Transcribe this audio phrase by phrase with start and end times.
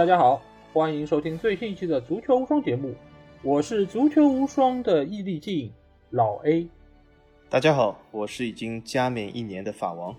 [0.00, 0.40] 大家好，
[0.72, 2.94] 欢迎收听最新一期的《足球无双》节目，
[3.42, 5.70] 我是足球无双的易立竞
[6.08, 6.66] 老 A。
[7.50, 10.16] 大家好，我是已经加冕一年的法王。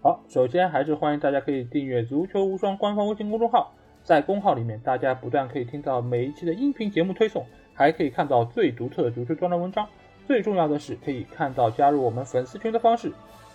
[0.00, 9.86] 好，首先还是欢迎大家可以订阅“足球无双”官方微信公众号，在公号里面，大家不但可以听到每一期的音频节目推送，还可以看到最独特的足球专栏文章。
[10.26, 13.12] 最重要的是，可以看到加入我们粉丝群的方式，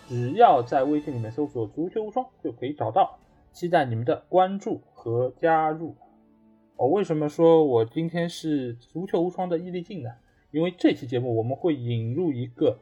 [0.08, 3.18] 只要在微信里面搜索“足球无双”就可以找到。
[3.52, 5.96] 期待你们的关注和加入。
[6.76, 10.10] 我为什么说我今天是足球无双的毅力劲呢？
[10.52, 12.80] 因为这期节目我们会引入一个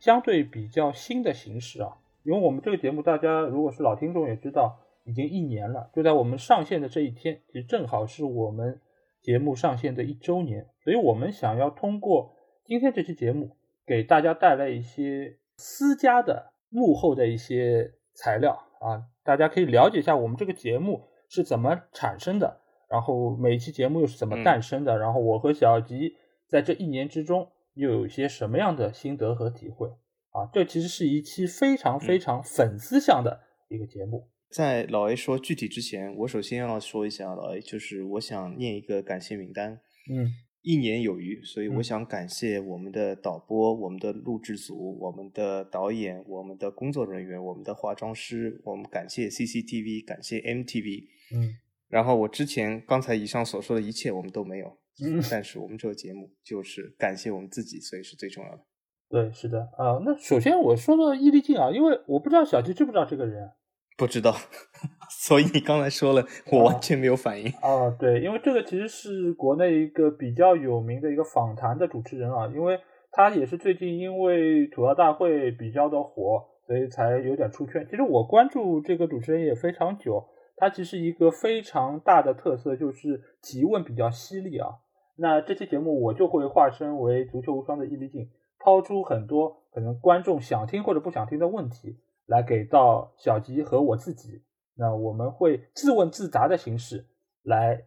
[0.00, 1.96] 相对比较新的形式啊。
[2.24, 5.88] 因为我们这个节目，大家如果是老听众也知道，已经一年了。
[5.94, 8.80] 就在我们上线的这一天，其实正好是我们
[9.22, 10.66] 节目上线的一周年。
[10.82, 19.02] 所以我们想要通过今天这期节目，给大家带来一些私家的幕后的一些材料啊。
[19.24, 26.14] 大家可以了解一下我们这个节目是怎么产生的，然后每一期节目又是怎么诞生的，然后我和小吉
[26.48, 29.88] 在这一年之中又有一些什么样的心得和体会
[30.30, 30.48] 啊？
[30.52, 34.28] 这其实是一期非常非常粉丝向的一个节目。
[34.48, 39.80] 在老 A 说具体之前，我首先要说一下老 A，就是我想念一个感谢名单。
[40.08, 40.30] 嗯。
[40.66, 51.04] 一年有余，所以我想感谢我们的导播、我们的录制组、我们的导演、我们的工作人员、我们的化妆师，我们感谢 CCTV，感谢 MTV。
[51.32, 51.54] 嗯，
[51.86, 58.64] 然后我之前刚才以上所说的一切我们都没有，嗯，但是我们这个节目就是感谢我们自己，所以是最重要的。
[59.08, 60.02] 对，是的啊。
[60.04, 63.48] 那首先我说到易立竞啊，因为我不知道小吉知不知道这个人。
[63.96, 64.32] 不知道，
[65.08, 67.46] 所以你刚才说了，我完全没有反应。
[67.62, 72.78] 啊，对，因为这个其实是国内一个比较有名的一个访谈的主持人啊，因为
[73.10, 77.86] 他也是最近因为吐槽大会比较的火，所以才有点出圈。
[77.88, 80.22] 其实我关注这个主持人也非常久，
[80.56, 84.68] 他其实一个非常大的特色就是提问比较犀利啊。
[85.16, 88.28] 那这期节目我就会化身为足球无双的易立竞，
[88.58, 91.96] 抛出很多可能观众想听或者不想听的问题。
[92.26, 94.42] 来给到小吉和我自己，
[94.74, 97.06] 那我们会自问自答的形式
[97.42, 97.86] 来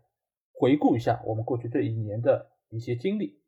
[0.54, 3.40] 回顾一下我们过去这一年的一些经历。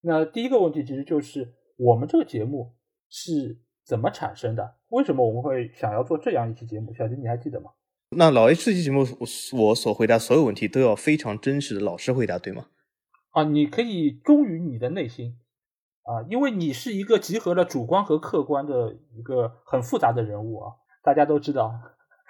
[0.00, 2.74] 那第一个问题其实就是我们这个节目
[3.08, 4.76] 是怎么产生的？
[4.88, 6.92] 为什么我们会想要做这样一期节目？
[6.94, 7.70] 小吉你还记得吗？
[8.10, 9.26] 那老 A 这期节目我
[9.58, 12.66] 我所回答所有问题都要非常真实的老实回答，对吗？
[13.30, 15.38] 啊，你可以忠于你的内心。
[16.04, 20.72] 啊，因为你是一个集合了主观和客观的一个很复杂的人物啊，
[21.02, 21.72] 大家都知道。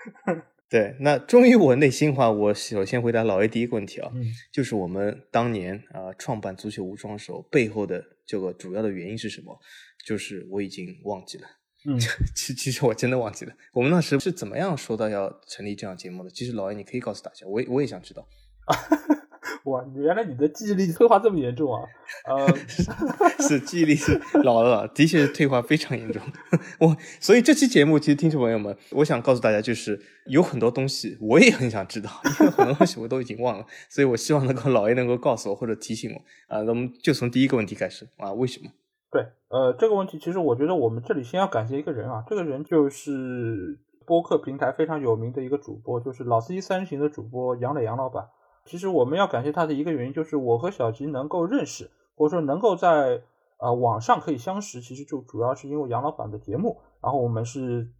[0.71, 4.11] 对，那忠于我内心话，我首先回答老 A 第一个问题啊，
[4.53, 9.57] 就是我们当年啊创办足球无双时候背后的这个主要的原因是什么？
[10.05, 11.47] 就是我已经忘记了。
[11.87, 11.99] 嗯，
[12.35, 16.31] 其其实我真的忘记了，我们那时是怎么样说到要成立这样节目的？
[16.31, 18.27] 其实老 A 你可以告诉大家，我我也想知道。
[19.65, 21.83] 哇，原来你的记忆力退化这么严重啊！
[22.27, 22.49] 呃，
[23.47, 26.23] 是记忆力是老了，的确是退化非常严重。
[26.81, 32.11] 我所以这期节目，其实听众朋友们，我想告诉大家，就是有很多东西我也很想知道，
[32.41, 36.63] 因为很多东西我都已经忘了，所以我希望能够老 A 能够告诉我或者提醒我啊。
[36.63, 38.71] 那么就从第一个问题开始啊，为什么？
[39.11, 48.25] 对，呃，这个问题其实我觉得我们这里先要感谢一个人啊，这个人就是播客平台非常有名的一个主播，就是老司机三人行的主播杨磊杨老板。
[48.67, 53.23] 其实我们要感谢他的一个原因，就是我和小吉能够认识，或者说能够在
[53.59, 56.81] 呃网上可以相识，其实就主要是因为杨老板的节目。
[57.03, 57.91] 然后我们是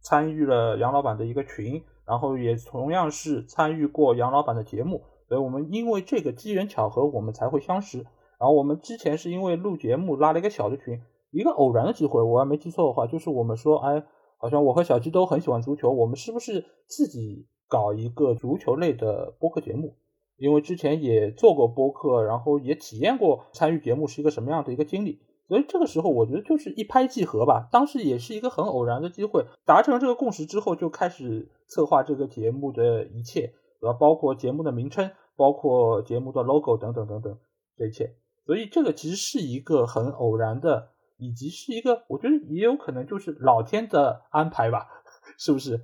[0.00, 7.98] 参与了杨老板的一个群，然后也同样是参与过杨老板的节目，所以我们因为这个机缘巧合，我们才会相识。
[8.38, 14.04] 然后我们之前是因为录节目拉了一个小的群，一个偶然的机会，我要没记错的话，就是我们说，哎，
[14.38, 19.96] 好像我和小吉都很喜欢足球，我们是不是自己搞一个足球类的播客节目？
[20.42, 27.68] 因为之前也做过播客，然后也体验过参与节目是一个什么样的一个经历，所以这个时候我觉得就是一拍即合吧。
[27.70, 33.52] 当时也是一个很偶然的机会，达成这个共识之后，就开始策划这个节目的一切，
[33.82, 37.38] 呃，包括节目的名称，包括节目的 logo 等等等等
[37.76, 38.16] 这一切。
[38.44, 44.88] 所以这个其实是一个很偶然的，以及是一个我觉得也有可能就是老天的安排吧，
[45.38, 45.80] 是不是？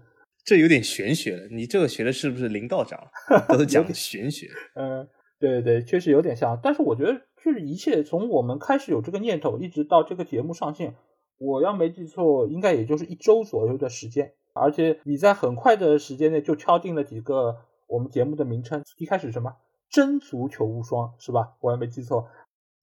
[0.48, 2.98] 这有点玄学了，你这个学的是不是林道长？
[3.50, 4.48] 都是讲玄学。
[4.76, 5.06] 嗯，
[5.38, 6.58] 对对对，确实有点像。
[6.62, 10.94] 但是我觉得，就是一切从我们开始有这个念头，一直到这个节目上线，
[11.36, 14.32] 我要没记错，应该也就是一周左右的时间。
[14.54, 17.54] 而且你在很快的时间内就敲定了几个
[17.86, 19.52] 我们节目的名称，一开始什么
[19.92, 21.50] “真足球无双”是吧？
[21.60, 22.26] 我还没记错。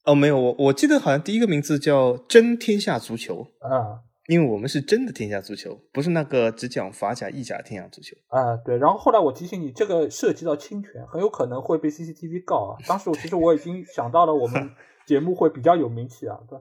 [0.04, 3.48] 哦，没有，我我记得好像第一个名字叫“真天下足球”。
[3.60, 4.06] 啊。
[4.28, 8.56] 因为我们是真的天下足球，不是那个只讲法甲、意甲天下足球啊。
[8.58, 12.78] 对，然后后来我提醒你，这个涉及到侵权，很有可能会被 CCTV 告啊。
[12.88, 14.72] 当时我其实我已经想到了我们
[15.06, 16.58] 节目会比较有名气啊，对，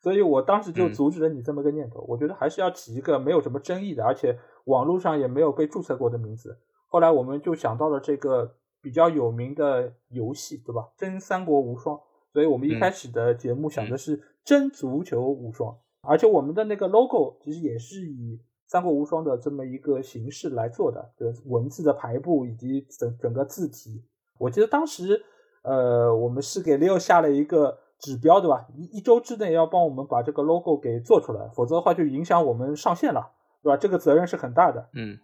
[0.00, 2.04] 所以我当时就阻止了你这么个念头。
[2.08, 6.56] 我觉得还是要起一个没有什么争议的，而且网络上也没有被注册过的名字。
[6.86, 10.88] 后来我们就想到了这个比较有名的游戏，对吧？
[10.96, 11.98] 真三国无双。
[12.32, 15.76] 所以我们一开始的节目想的是真足球无双。
[16.02, 24.02] 而且我们的那个 logo 其实也是以《三国无双》的这么一个形式来做的，就文字的排布以及整整个字体。
[24.38, 25.22] 我记得当时，
[25.62, 28.66] 呃，我们是给 Leo 下了一个指标，对吧？
[28.74, 33.30] 一一周之内要帮我们把这个 logo 给做出来，否则的话就影响我们上线了，
[33.62, 33.76] 对吧？
[33.76, 34.88] 这个责任是很大的。
[34.94, 35.16] 嗯，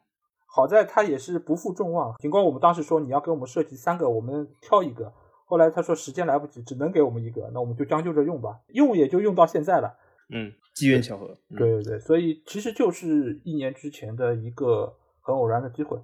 [0.46, 5.12] 好在他也是不负众望，尽管我们当时说你要给我们设计三个，我们挑一个。
[5.46, 9.96] 后来他说时间来不及，只能给我们一个，那我们就将就着用吧，用也就用到现在了。
[10.30, 15.98] 嗯，机缘巧合，对对对，所以其实就是一年之前的一个很偶然的机会。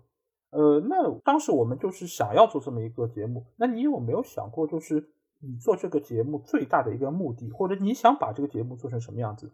[0.51, 5.11] 呃，那当时我们就是想要做这么一个节目，那你有没有想过，就是
[5.41, 9.51] 你做这个节目最大的一个目的，或者你想把这个节目做成什么样子？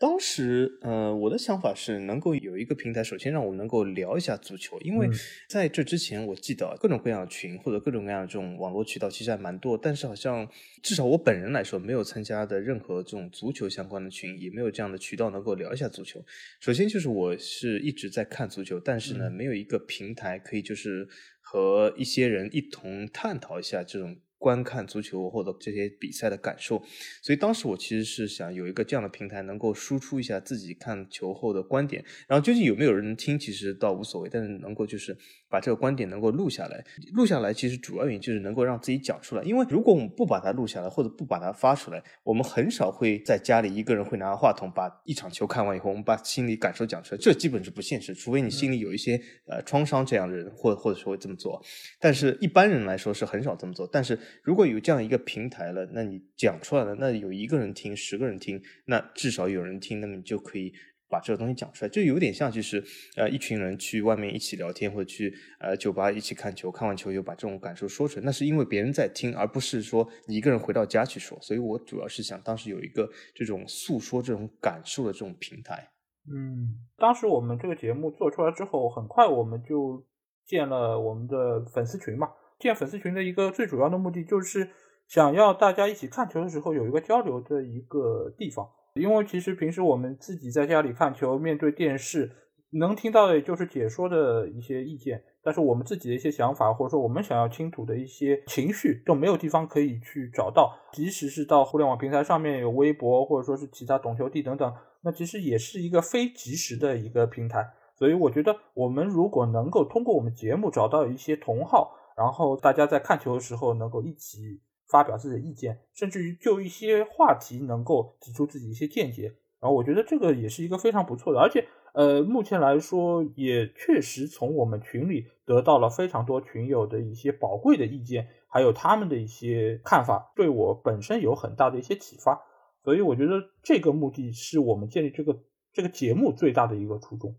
[0.00, 5.08] 当时，呃，我的想法是能够有一个平台，首先让我们能够聊一下足球，因为
[5.48, 10.48] 在这之前，我记得各种各样的群或者各种各样的这种网络渠道其实还蛮多，但是好像
[10.84, 16.24] 至少我本人来说，没有参加的任何这种足球相关的群，也没有这样的渠道能够聊一下足球。
[16.60, 21.08] 首先就是我是一直在看足球，但是呢，没有一个平台可以就是
[21.40, 24.16] 和一些人一同探讨一下这种。
[24.38, 26.80] 观看足球或者这些比赛的感受，
[27.20, 32.04] 所以当时我其实是想有一个这样的平台，能够输出一下自己看球后的观点。
[32.28, 35.16] 然后究竟有没有人听，其实倒无所谓，但是能够就是
[35.50, 36.84] 把这个观点能够录下来。
[37.14, 39.42] 录下来其实主要原因就是能够让自己讲出来。
[39.42, 47.20] 因为如果我们不把它录下来，或者不把它发出来，我们很少会在家里一个人会拿话筒把一场球看完以后，我们把心里感受讲出来。
[47.20, 51.60] 这基本是不现实，除非你心里有一些呃创伤这样的人，或或者说会这么做。
[51.98, 53.88] 但是一般人来说是很少这么做。
[53.90, 60.72] 但是如果有这样一个平台了，那你讲出来了，那有一个人听，十个人听，那至少有人听，那么你就可以
[61.08, 62.84] 把这个东西讲出来，就有点像就是
[63.16, 71.38] 呃一群人去外面一起聊天，或者去呃酒吧一起看球，看完球又把这种感受说出来，那是因为别人在听，而不是说你一个人回到家去说。
[71.40, 75.88] 所以我主要是想当时有一个这种诉说这种感受的这种平台。
[76.30, 80.04] 嗯，当时我们这个节目做出来之后，很快我们就
[80.44, 82.28] 建了我们的粉丝群嘛。
[82.58, 84.68] 建粉丝群的一个最主要的目的，就是
[85.06, 88.68] 想要大家一起看球的时候有一个交流的一个地方。
[88.94, 92.32] 因为其实平时我们自己在家里看球，面对电视
[92.72, 100.76] 能听到的也就是解说的一些意见，但是我们自己的一些想法，或者说我们想要倾吐的一些情绪，都没有地方可以去找到。
[100.92, 107.64] 即使是到互联网平台上面有微博，或者说是其他懂球帝等等，那其实也是一个非即时的一个平台。
[107.94, 111.94] 所以我觉得，我们如果能够通过我们节目找到一些同好。
[112.18, 119.36] 然后大家在看球的时候能够一起发表自己的意见，甚至于就一些话题能够提出自己一些见解。
[119.60, 132.40] 然后我觉得这个也是一个非常不错的，而且呃，目前来说也确实从我们群里得到了非常多群友的一些宝贵的意见，还有他们的一些看法，对我本身有很大的一些启发。
[132.82, 135.38] 所以我觉得这个目的是我们建立这个
[135.72, 137.36] 这个节目最大的一个初衷，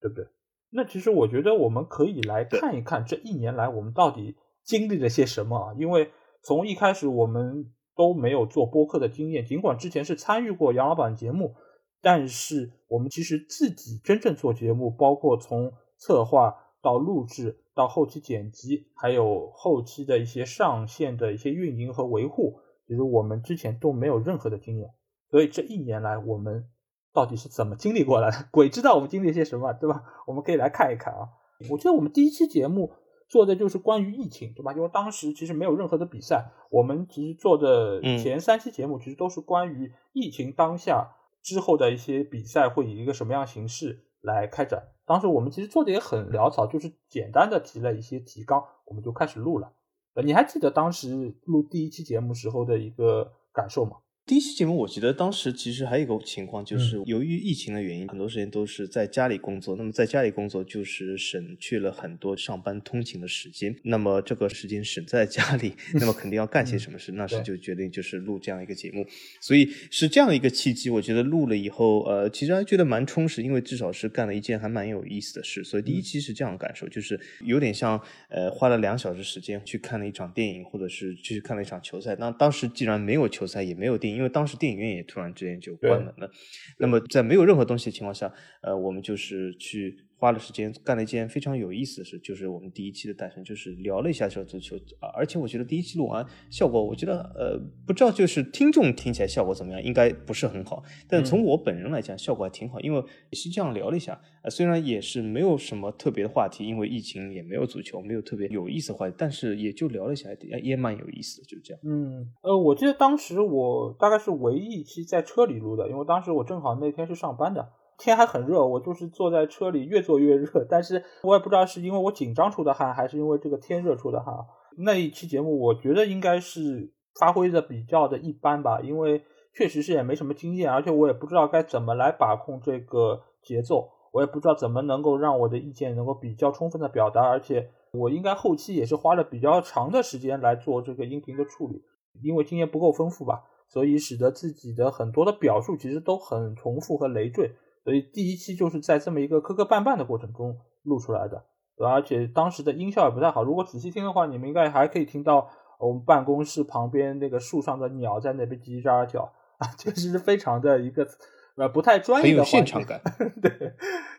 [0.00, 0.26] 对不对？
[0.70, 5.74] 那其实我觉得我们可以来看一看这一年来我们到底经历了些什么啊？
[5.78, 6.10] 因为
[6.42, 11.54] 从一开始我们都没有做播客的经验，尽管之前是参与过杨老板节目，
[12.02, 24.90] 但是我们其实自己真正做节目，包括从策划到录制到后期剪辑，还有后期的一些上线的一些运营和维护，其实我们之前都没有任何的经验，
[25.30, 26.68] 所以这一年来我们。
[27.16, 28.46] 到底是怎么经历过来的？
[28.50, 30.02] 鬼知道我们经历些什么，对吧？
[30.26, 31.30] 我们可以来看一看啊。
[31.70, 32.92] 我记得我们第一期节目
[33.26, 34.74] 做的就是关于疫情，对吧？
[34.74, 44.88] 因为当时其实没有任何的比赛，我们其实做的前三期节目其实都是关于疫情当下之后的一些比赛会以一个什么样形式来开展。
[45.06, 49.72] 当时我们其实做的也很潦草，就是简单的提了一些提纲，我们就开始录了。
[50.12, 53.96] 呃，你还记得当时录第一期节目时候的一个感受吗？
[54.26, 59.76] 第一期节目，我记得当时其实还有一个情况，就是由于疫情的原因，很多时间都是在家里工作。
[59.76, 63.72] 那么在家里工作，就是省去了很多上班通勤的时间。
[63.84, 67.12] 那么这个时间省在家里， 那么肯定要干些什么事？
[67.12, 69.06] 那时就决定就是录这样一个节目。
[69.40, 75.62] 所以是这样一个契机，我觉得录了以后，呃，其实还觉得蛮充实，因为至少是干了一件还蛮有意思的事。
[75.62, 77.96] 所以第一期是这样的感受，就是有点像
[78.28, 82.16] 呃花了两小时时间去看了一场电影，或者是去看了一场球赛。
[82.18, 84.15] 那当时既然没有球赛，也没有电影。
[84.16, 86.30] 因为当时电影院也突然之间就关门了。
[86.78, 88.32] 那么在没有任何东西的情况下，
[88.62, 90.05] 呃，我们就是去。
[90.18, 95.08] 花了时间干了一件非常有意思的事，就是我们第一期的诞生，就是聊了一下这个足球啊。
[95.14, 100.82] 而且我觉得第一期录完效果，我觉得呃，不知道就是听众听起来效果怎么样，应该不是很好。
[101.06, 102.98] 但从我本人来讲，效果还挺好，因为
[103.30, 104.18] 也是这样聊了一下。
[104.42, 111.80] 呃，虽然也是没有什么特别的话题，因为疫情也没有足球，没有特别有意思的话题，但是也就聊了一下，也也蛮有意思的，就这样。
[111.84, 117.68] 嗯，呃，我记得当时我大概是唯一一期在车里录的，因为当时我正好那天是上班的。
[117.98, 124.34] 天还很热，我就是坐在车里越坐越热，但是我也不知道是因为我紧张出的汗，还是因为这个天热出的汗。
[124.78, 129.22] 那一期节目，我觉得应该是发挥的比较的一般吧，因为
[129.54, 141.82] 确实是也没什么经验，而且我也不知道该怎么来把控这个节奏，我也不知道怎么能够让我的意见能够比较充分的表达，而且我应该后期也是花了比较长的时间来做这个音频的处理，
[142.22, 147.50] 因为经验不够丰富吧，所以使得自己的很多的表述其实都很重复和累赘。
[147.86, 151.44] 所以第一期就是在这么一个磕磕绊绊的过程中录出来的，
[151.76, 151.92] 对吧？
[151.92, 153.44] 而且当时的音效也不太好。
[153.44, 161.06] 如果仔细听的话，你们应该还可以听到我们办公室旁边那个树上的鸟在那边叽叽喳喳叫啊，确实是非常的一个
[161.54, 162.44] 呃不太专业的。
[162.44, 163.00] 现场感。
[163.40, 163.72] 对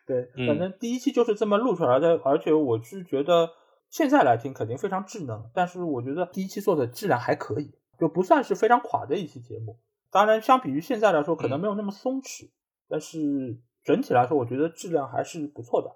[0.06, 2.22] 对，反正第一期就是这么录出来的。
[2.24, 3.50] 而且我是觉得
[3.90, 9.78] 现在来听肯定非常智能，但是我觉得第一期做的质量还可以，就不算是非常垮的一期节目。
[10.10, 12.50] 当然，相比于现在来说，可能没有那么松弛。
[12.90, 15.90] 但是整体来说，我觉得质量还是不错的。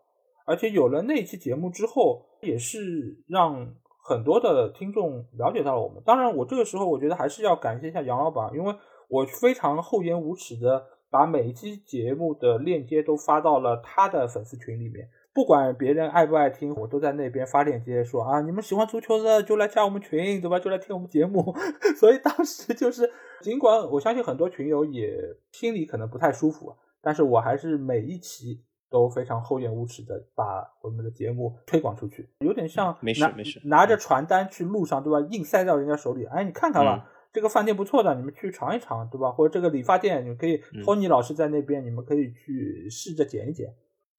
[0.46, 6.02] 而且有了那期节目之后，也是让很多的听众了解到了我们。
[6.06, 8.76] 当然，我这个时候我觉得还是要感谢一下杨老板，因为
[9.08, 15.10] 我非常厚颜无耻的把每一期节目的链接都发到了他的粉丝群里面。
[15.34, 20.60] 不管别人爱不爱听，我都在那边发链接说啊，你们喜欢足球的就来加我们群，对吧？
[20.60, 21.56] 就来听我们节目。
[21.98, 23.10] 所以当时就是，
[23.40, 25.18] 尽管我相信很多群友也
[25.54, 35.26] 心里可能不太舒服，但是我还是每一期都非常厚颜无耻的把我们的节目推广出去，有点像没事没事拿着传单去路上，对吧？
[35.32, 39.32] 硬塞到人家手里，哎，你看看吧，这个饭店不错的，你们去尝一尝，对吧？
[39.32, 43.74] 或者这个理发店，你们可以托尼老师在那边，你们可以去试着剪一剪。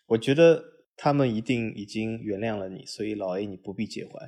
[0.06, 0.72] 我觉得。
[1.04, 4.24] 他们一定已经原谅了你，所以老 A 你不必介怀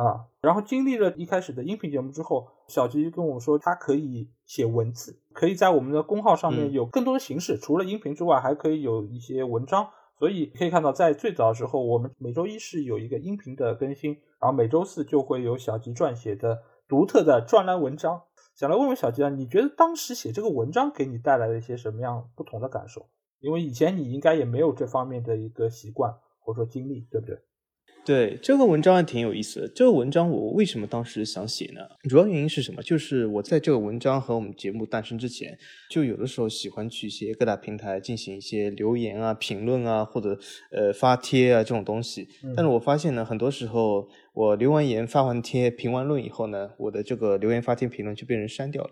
[0.00, 0.26] 啊。
[0.40, 9.90] 然后经历了一开始的音频节目之后，小吉跟我说他可以写文字，可以在我们的公号上面有更多的形式，除了音频之外，还可以有一些文章。
[10.16, 18.22] 所以可以看到，在最早的时候，我们每周一是有一个音频的更新，然后每周四就会有小吉撰写的独特的专栏文章。
[18.54, 23.08] 想来问问小吉啊，你觉得当时写这个文章给你带来了一些什么样不同的感受？
[23.42, 27.36] 因为以前你应该也没有这方面的一个习惯或者说经历，对不对？
[28.04, 29.68] 对，这个文章还挺有意思的。
[29.68, 31.80] 这个文章我为什么当时想写呢？
[32.08, 32.82] 主要原因是什么？
[32.82, 35.56] 就是我在这个文章和我们节目诞生之前，
[35.90, 40.38] 就有的时候喜欢去一些各大平台进行一些留言啊、评论啊，或者
[40.72, 42.26] 呃发帖啊这种东西。
[42.56, 44.08] 但是我发现呢，很多时候。
[44.34, 48.90] 我留完言、发完贴、评完论以后呢，我的这个留言、发帖、评论就被人删掉了。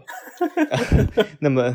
[1.40, 1.74] 那么，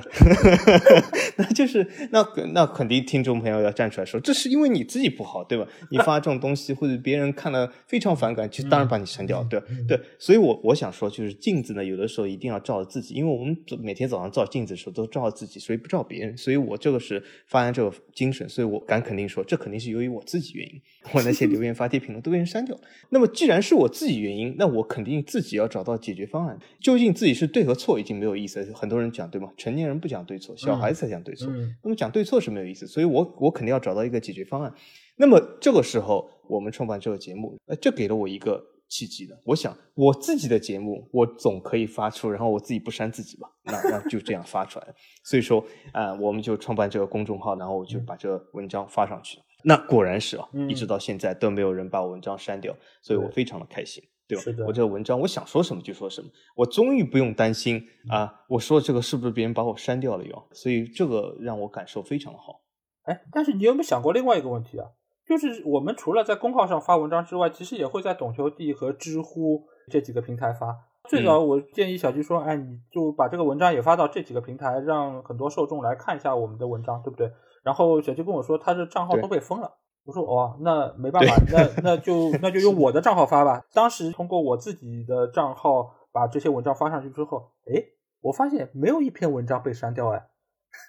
[1.37, 5.67] 那就是那那肯定听众朋友要站出来说，这是因为你自己不好，对吧？
[5.89, 9.99] 你发这种东西或者别人看了非常反感，就当然把你删掉，对对。
[10.19, 16.37] 所以我我想说，就是镜子呢，有的时候一定要照着自己，因为我们每天早上照镜子的时候都照着自己，所以不照别人。
[16.37, 20.79] 所以我这个是发扬这个精神，所以我敢肯定说，这肯定是由于我自己原因，
[21.13, 22.81] 我那些留言、发帖、评论都被人删掉了。
[23.09, 26.57] 那么既然是我自己原因，那我肯定自己要找到解决方案。
[26.79, 29.51] 究竟自己是对和错已经没有意思，很多人讲对吗？
[29.57, 31.51] 成年人不讲对错，小孩子才讲对错。
[31.83, 34.73] 那么讲对错是没有意思，所以我我肯定要找到一个解决方案。
[35.17, 39.39] 那么这个时候，我们创办这个节目，呃，这给了我一个契机的。
[39.45, 43.47] 我想我自己的节目，我总可以发出，然后我自己不删自己吧？
[43.63, 44.87] 那那就这样发出来。
[45.23, 49.43] 所以说，啊，我们就创办这个公众号，然后我就把这个文章发上去了。
[49.67, 54.63] 那果然是啊，一直到现在都没有人把文章删掉，所以我非常的开心，对吧？
[54.67, 60.47] 我这个文章我想说什么就说什么，我终于不用担心啊，我说这个是不是别人把我删掉了哟？
[60.51, 62.61] 所以这个让我感受非常的好。
[63.05, 64.85] 哎，但是你有没有想过另外一个问题啊？
[65.27, 70.75] 就是我们除了在公号上发文章之外，其实也会在懂球帝和知乎这几个平台发。
[71.09, 77.31] 最早我建议小鸡说，哎，你就把这个文章也发到这几个平台，让很多受众来看一下我们的文章，对不对？
[77.65, 79.79] 然后小鸡跟我说，他的账号都被封了。
[80.03, 83.65] 我说哦，那没办法，那 那就那就用我的账号发吧。
[83.73, 87.83] 当时通过我自己的账号把这些文章发上去之后，哎，
[88.21, 90.27] 我发现没有一篇文章被删掉哎。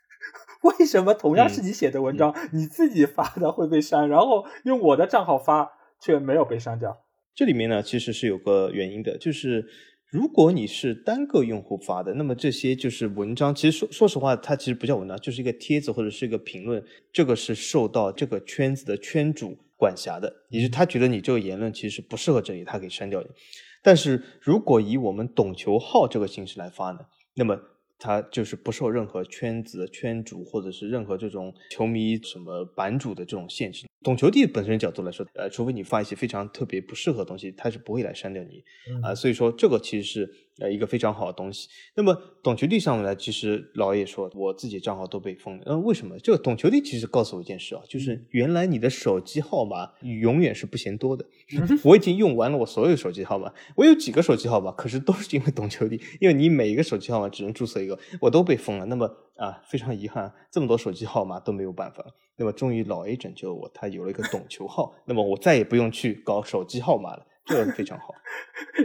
[0.62, 7.04] 为什么同样是你写的文章，你自己发的会被删，然后用我的账号发却没有被删掉？
[7.34, 9.66] 这里面呢，其实是有个原因的，就是
[10.10, 13.54] 如果你是单个用户发的，那么这些就是文章。
[13.54, 16.82] 其实说说实话，它其实不叫文章，就是一个帖子或者是一个评论。
[17.12, 23.26] 这个是受到这个圈子的圈主管辖的，也就是他觉得你这个言论其实不适合这里，他可以删掉你。
[23.82, 27.00] 但是如果以我们懂球号这个形式来发呢，
[27.34, 27.60] 那么。
[27.98, 33.86] 他就是不受任何圈子、圈主或者是任何这种球迷什么版主的这种限制。
[34.02, 38.62] 懂球帝本身角度来说，呃，除非你发一些非常特别不适合的东西，他是不会来删掉你
[39.02, 39.14] 啊。
[39.14, 41.68] 所以说，这个其实是呃一个非常好的东西。
[41.94, 45.64] 那么懂球帝上面呢，其实老爷说，我自己账号都被封了。
[45.66, 46.18] 嗯，为什么？
[46.18, 51.24] 这个懂球帝其实告诉我一件事啊，就是原来你的手机号码永远是不嫌多的。
[51.84, 58.86] 我已经用完了我所有手机号码，我有几个手机号码，可是都是因为懂球帝，因为你每一个手机号码只能注册一个，我都被封了。
[58.86, 62.04] 那么啊，非常遗憾，这么多手机号码都没有办法。
[62.38, 68.12] 那么终于老 A 拯救了我，他有了一个懂球号，那么我再也不用去搞手机号码了，这个非常好。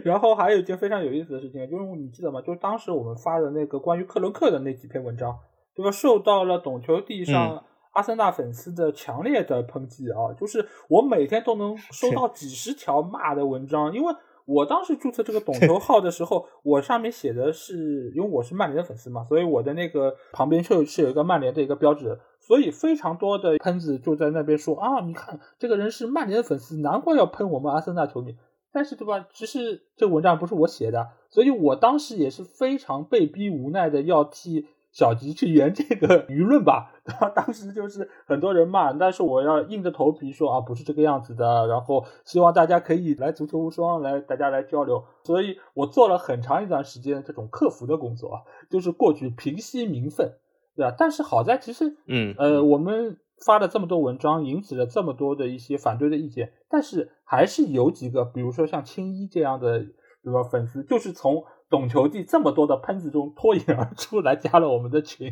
[0.03, 2.41] 然后还有一件非常有意思的事情，就是你记得吗？
[2.41, 5.37] 就是当时我们发的那个关于克伦克的那几篇文章，
[5.75, 5.91] 对吧？
[5.91, 10.31] 受到了懂球帝上阿森纳粉丝的强烈的抨击啊！
[10.39, 14.15] 就是我每天都能收到几十条骂的文章，因为。
[14.47, 28.35] 我当时注册这个懂球号的时候，我上面写的是，因为我是曼联的粉丝嘛，所以我的那个旁边就是有一个曼联的一个标志，所以非常多的喷子就在那边说啊，你看这个人是曼联的粉丝，难怪要喷我们阿森纳球迷。
[28.73, 29.27] 但是对吧？
[29.33, 34.67] 其实这文章不是我写的，所以我当时也是非常被逼无奈的要替。
[34.93, 36.91] 小吉去圆这个舆论吧，
[37.33, 50.33] 当时就是很多人骂，但是我要硬着头皮说啊，不是这个样子的，然后希望大家可以来足球无双，来大家来交流，所以我做了很长一段时间这种客服的工作，就是过去平息民愤，
[50.75, 50.93] 对吧？
[50.97, 59.79] 但是好在其实，嗯，呃，我们发了这么多文章，引起了这么多的一些反对的意见，但是还是有几个，比如说像青衣这样的，
[60.23, 60.43] 对吧？
[60.43, 61.43] 粉丝就是从。
[61.71, 65.31] 懂球帝这么多的喷子中脱颖而出来加了我们的群，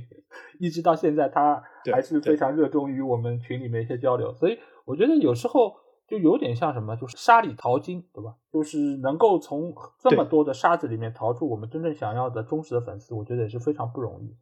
[0.57, 5.73] 一直到现在他还是非常热衷于我们群里面一些交流，所以我觉得有时候
[6.07, 8.35] 就有点像什么，就是沙里淘金，对吧？
[8.53, 14.33] 就是能够从这么多的沙子里面淘出我们真正想要的忠实的粉丝，我觉得也是非常不容易。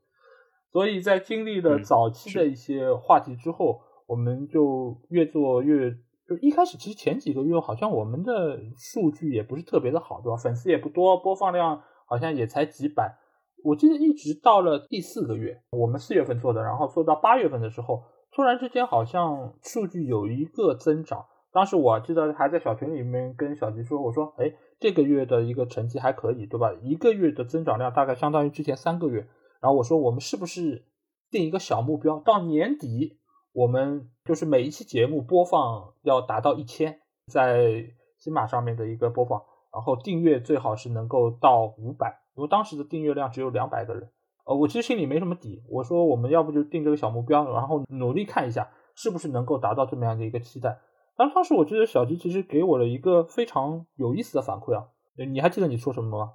[0.72, 5.98] 所以在经历了早期的一些话题之后，我们就越做越。
[6.28, 10.36] 就一开始，其实前几个月好像我们的数据也不是特别的好，对吧？
[10.36, 13.18] 粉丝也不多，播放量好像也才几百。
[13.64, 18.04] 我记得一直到了第四个月，我们四月份做的，然后做到八月份的时候，
[18.34, 21.26] 突然之间好像数据有一个增长。
[21.54, 26.74] 当时我记得还在小群里面跟小吉说：“我说，哎，这个月的一个成绩还可以，对吧？
[26.82, 29.26] 一个月的增长量大概相当于之前三个月。
[29.62, 30.86] 然后我说，我们是不是
[31.30, 33.18] 定一个小目标，到年底？”
[33.54, 37.86] 我们就是每一期节目播放要达到一千，在
[38.20, 39.42] 喜马上面的一个播放，
[39.74, 44.12] 然后订阅最好是能够到五百，因为当时的订阅量只有两百个人。
[44.46, 50.78] 呃，我其实心里没什么底，我说我们要不就定这个小目标，然后努力看一下是不是能够达到这么样的一个期待。
[51.16, 56.34] 但当时我记得小吉其实给我了一个非常有意思的反馈啊，你还记得你说什么吗？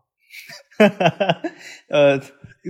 [0.79, 1.42] 哈哈哈，
[1.88, 2.18] 呃，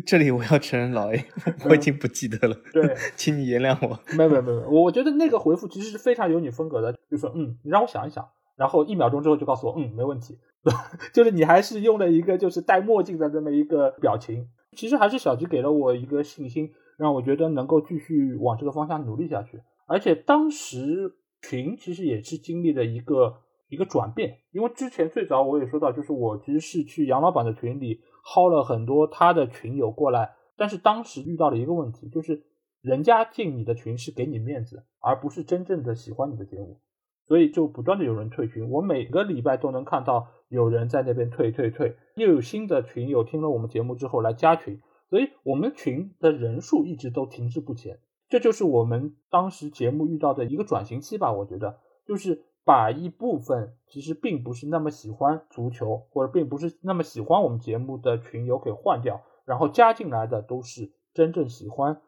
[0.04, 1.24] 这里我要承认老 A，
[1.68, 2.56] 我已经不记得了。
[2.72, 4.00] 对， 请你原谅我。
[4.16, 10.38] 没有没有没有，我觉得那个回复其实是非常有你风格的，就说嗯，你让我想一想，然后一秒钟之后就告诉我嗯，没问题。
[11.12, 19.62] 就是你还是用了一个就是戴墨镜的这么一个表情，其实还是小吉给了我一个信心，让我觉得能够继续往这个方向努力下去。
[19.86, 23.36] 而且当时群其实也是经历了一个。
[23.72, 32.42] 一个转变，因为之前最早我也说到，就是我其实是去杨老板的群里薅了很多他的群友过来，但是当时遇到了一个问题，就是
[32.82, 36.80] 人家进你的群是给你面子，而不是真正的喜欢你的节目，
[37.26, 38.68] 所以就不断的有人退群。
[38.68, 48.00] 我每个礼拜都能看到有人在那边退退退，又有新的群友听了我们节目之后来加群，所以我们群的人数一直都停滞不前。
[48.28, 52.44] 这就是我们当时节目遇到的一个转型期吧，我觉得就是。
[52.64, 62.00] 把一部分其实并不是那么喜欢足球，或者并不是那么喜欢我们节目的群友给换掉，然后加进来的都是真正喜欢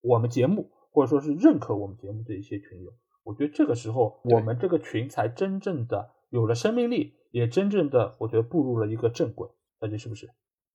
[0.00, 2.92] 我们节目，或者说是认可我们节目的一些群友。
[3.22, 9.48] 我觉得这个时候，我们这个群才真正的有了生命力，也真正的我觉得步入了一个正轨。
[9.78, 10.28] 大家是不是？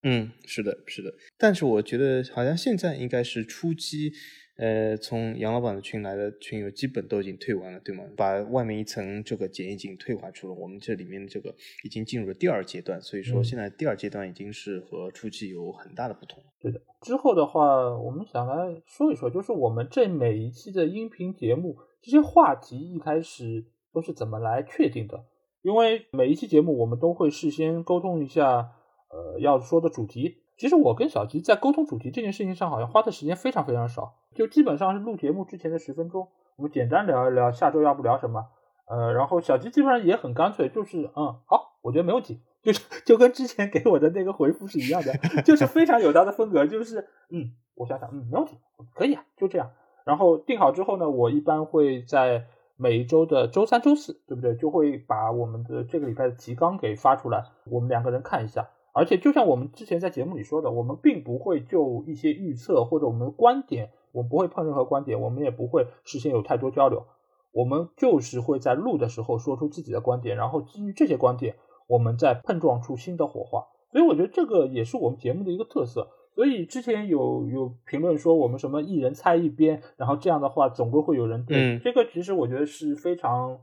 [0.04, 1.14] 嗯，是的，是的。
[1.38, 4.14] 但是我觉得好像现在应该是初期。
[4.58, 8.04] 呃，从杨老板的群来的群友基本都已经退完了，对吗？
[8.18, 16.44] 把外面一层这个检疫井退化出了，我们这里面这个已经进入了第二阶段，所以说现在第二阶段已经是和初期有很大的不同。
[16.60, 25.24] 对的，之后的话，我们想来说一说，就是我们这每一期的音频节目这些话题一开始都是怎么来确定的？
[25.62, 28.72] 因为每一期节目我们都会事先沟通一下，
[29.12, 30.38] 呃要说的主题。
[30.58, 38.46] 其实我跟小吉在沟通主题这件事情上，好像花的时间非常非常少，就基本上是录节目之前的十分钟，我们简单聊一聊下周要不聊什么。
[38.88, 47.00] 呃，然后小吉基本上也很干脆，就是嗯好，我觉得没问题，就是就跟之前给我的那个回复是一样的， 就是非常有他的风格，就是
[47.32, 48.56] 嗯，我想想，嗯，没问题，
[48.94, 49.72] 可以啊，就这样。
[50.06, 52.46] 然后定好之后呢，我一般会在
[52.78, 54.56] 每一周的周三、周四，对不对？
[54.56, 58.70] 就会把我们的这个礼拜的提纲给发出来，我们两个人看一下。
[58.94, 67.06] 而且就像我们之前在节目里说的，我们并不会就一些预测或者我们的观点，我们不会碰任何观点，我们也不会事先有太多交流。
[67.52, 71.56] 我们就是会在录的时候说出自己的观点，然后基于这些观点，
[71.88, 73.68] 我们再碰撞出新的火花。
[73.92, 76.10] 所以我觉得这个也是我们节目的一个特色。
[76.34, 81.80] 所以之前有有评论说我们什么一人猜一边，然后这样的话总归会有人对。
[81.80, 83.60] 这个其实我觉得是非常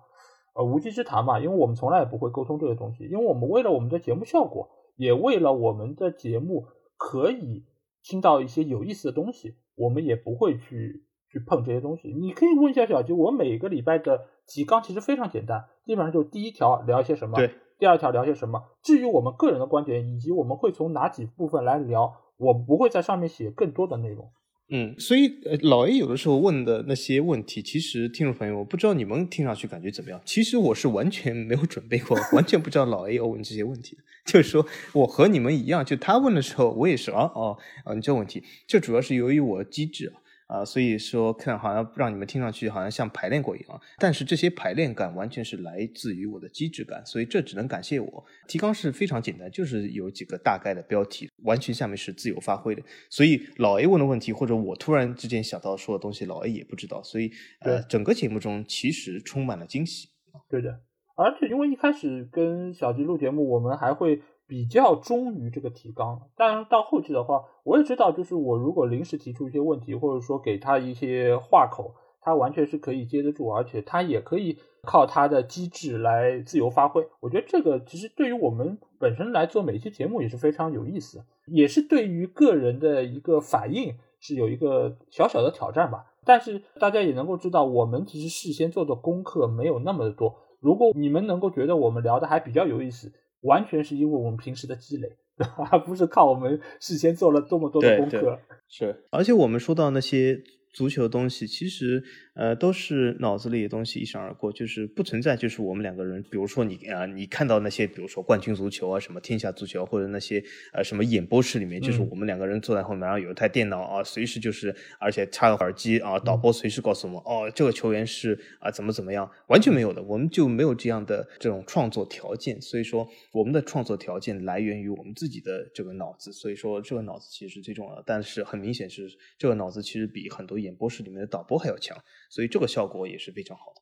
[0.55, 4.69] 呃无稽之谈嘛，因为我们从来也不会沟通这个东西，因为我们为了我们的节目效果。
[4.97, 7.65] 也为了我们的节目可以
[8.05, 12.13] 听到一些有意思的东西，我们也不会去去碰这些东西。
[12.13, 18.63] 你可以问一下小吉，我每个礼拜的提纲其实非常简单，基本上就第一条聊一些什么，对，第二条聊些什么。
[18.83, 24.31] 至于我们个人的观点以及我们会从哪几部分来聊，我不会在上面写更多的内容。
[24.71, 25.31] 嗯，所以，
[25.63, 30.21] 老 A 有的时候问的那些问题，其实听众朋友，我不知道你们听上去感觉怎么样。
[30.25, 33.99] 其实我是完全没有准备过， 完全不知道老 A 要问这些问题。
[34.25, 40.15] 就是说我和你们一样，就他问的时候，我也是啊哦啊，你这问题，这主要是由于我机智啊。
[40.55, 48.25] 啊，所以说看好像让你们听上去好像像排练过一样，但是这些排练感完全是来自于我的机智感，所以这只能感谢我。
[48.47, 52.83] 提纲是非常简单，就是有几个大概的标题，完全下面是自由发挥的。
[53.11, 57.03] 所以老 A 问的问题，或者我突然之间想到说的东西，老 A 也不知道。
[57.03, 60.11] 所以呃，整个节目中其实充满了惊喜。
[60.49, 60.83] 对的，
[61.17, 64.23] 而且因为一开始跟小吉录节目，我们还会。
[64.55, 77.05] 比较忠于这个提纲，但是到后期的话，我也知道，就是我如果临时提出一些问题，或者说给他一些话口，他完全是可以接得住，而且他也可以靠他的机智来自由发挥。
[77.19, 86.13] 我觉得这个其实对于我们本身来做每期节目也是非常有意思，也是对于个人的一个反应是有一个小小的挑战吧。
[86.25, 90.37] 但是大家也能够知道，我们其实事先做的功课没有那么的多。
[90.61, 93.13] 如果你们能够觉得我们聊的还比较有意思。
[93.45, 95.09] 完全是因为我们平时的积累，
[95.71, 98.39] 而不是靠我们事先做了多么多的功课。
[98.69, 100.43] 是，而且我们说到那些。
[100.75, 102.03] 足球的东西其实
[102.35, 105.37] 呃都是脑子里的东西一闪而过，就是不存在。
[105.37, 110.43] 就是我们两个人，比如说你啊，你看到那些，比如说冠军足球啊，什么天下足球，或者那些
[110.73, 122.61] 呃什么演播室里面，就是我们两个人坐在后面，然后有一台电脑啊，随时就是，而且插个耳机啊，导播随时告诉我们，哦，这个球员是啊怎么怎么样，完全没有的，我们就没有这样的这种创作条件。
[122.61, 126.33] 所以说，我们的创作条件来源于我们自己的这个脑子。
[126.33, 128.03] 所以说，这个脑子其实是最重要的。
[128.05, 130.55] 但是很明显是，这个脑子其实比很多。
[130.65, 131.95] 演播室里面的导播还要强，
[132.35, 133.81] 所以这个效果也是非常好的。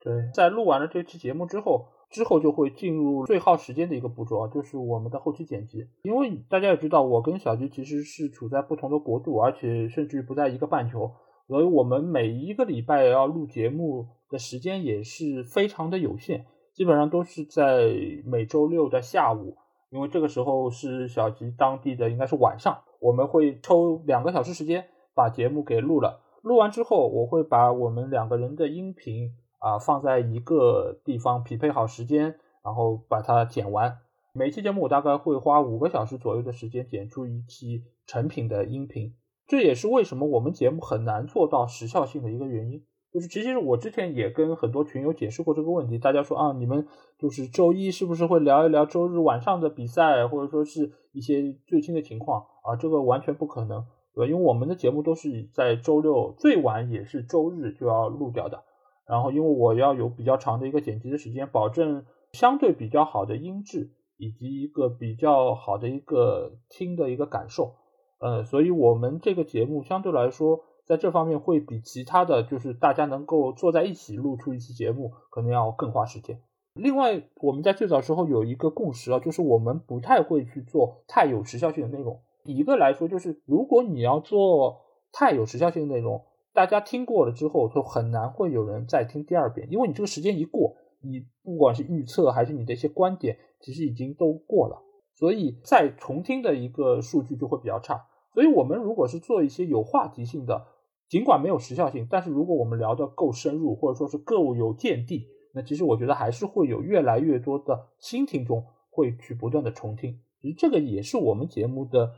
[0.00, 5.86] 对，在录完了这期节目之后，之后就会进入最耗时间的一个步骤啊，就是我们的后期剪辑。
[6.02, 11.12] 因为大家也知道，我跟小吉其实是处在不同的国度，而且甚至不在一个半球，
[11.46, 17.88] 所以我们每一个礼拜要录节目的时间也是非常的有限，基本上都是在
[18.26, 19.56] 每周六的下午，
[19.90, 24.88] 因为这个时候是小吉当地的应该是晚上，我们会抽两个小时时间。
[25.14, 33.98] 把节目给录了，录完之后，我会把我们两个人的音频啊放在一个地方匹配好时间，然后把它剪完。
[34.34, 39.14] 每期节目我大概会花五个小时左右的时间剪出一期成品的音频。
[39.46, 42.84] 这也是为什么我们节目很难做到时效性的一个原因。
[43.12, 52.74] 就是其实我之前也跟很多群友解释过这个问题，大家说啊，你们就是周一是不是会聊一聊周日晚上的比赛，或者说是一些最新的情况啊？
[52.74, 53.84] 这个完全不可能。
[54.14, 58.62] 对，因为我们的节目都是在周六最晚也是周日就要录掉的，
[59.06, 67.74] 然后因为我要有比较长的一个剪辑的时间，保证相对比较好的音质以及一个比较好的一个听的一个感受，
[68.20, 76.40] 呃，所以我们这个节目相对来说在这方面会比其他的就是大家能够坐在一起录出一期节目可能要更花时间。
[76.74, 82.20] 另外，我们在最早时候有一个共识啊，就是我们不太会去做太有时效性的内容。
[82.44, 84.80] 一个来说，就是如果你要做
[85.12, 94.82] 太有时效性的内容，大家听过了之后，就很难会有人再听第二遍，因为你这个时间一过，你不管是预测还是你的一些观点，其实已经都过了，
[95.14, 98.06] 所以再重听的一个数据就会比较差。
[98.34, 100.66] 所以我们如果是做一些有话题性的，
[101.08, 110.20] 尽管没有时效性，但是如果我们聊的够深入，或者说是够有见地，那其实我觉得还是会有越来越多的新听众会去不断的重听。
[110.40, 112.12] 其实这个也是我们节目的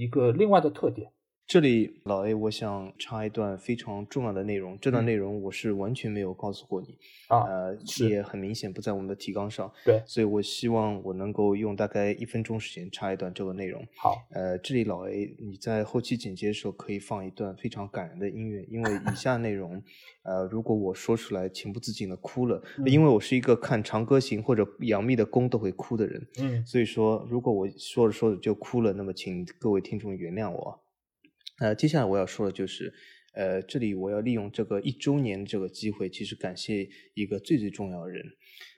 [0.00, 1.12] 一个另外的特点。
[1.50, 13.84] 这里老 A，我想插一段非常重要的内容，这段内容我是完全没有告诉过你，啊呃，是也很明显不在我们的提纲上，对，所以我希望我能够用大概一分钟时间插一段这个内容。
[13.96, 19.82] 好，呃，这里老 A，你在后期剪辑的时候可以放一段非常感人的音乐，因为以下内容，
[20.22, 30.80] 呃，如果我说出来情不自禁的哭了，嗯因为我是一个看《长歌行》或者杨幂的宫都会哭的人，嗯所以说如果我说着说着就哭了，那么请各位听众原谅我。
[31.60, 32.90] 那，接下来我要说的就是，
[33.34, 38.24] 呃，这里我要利用这个一周年这个机会，其实感谢一个最最重要的人，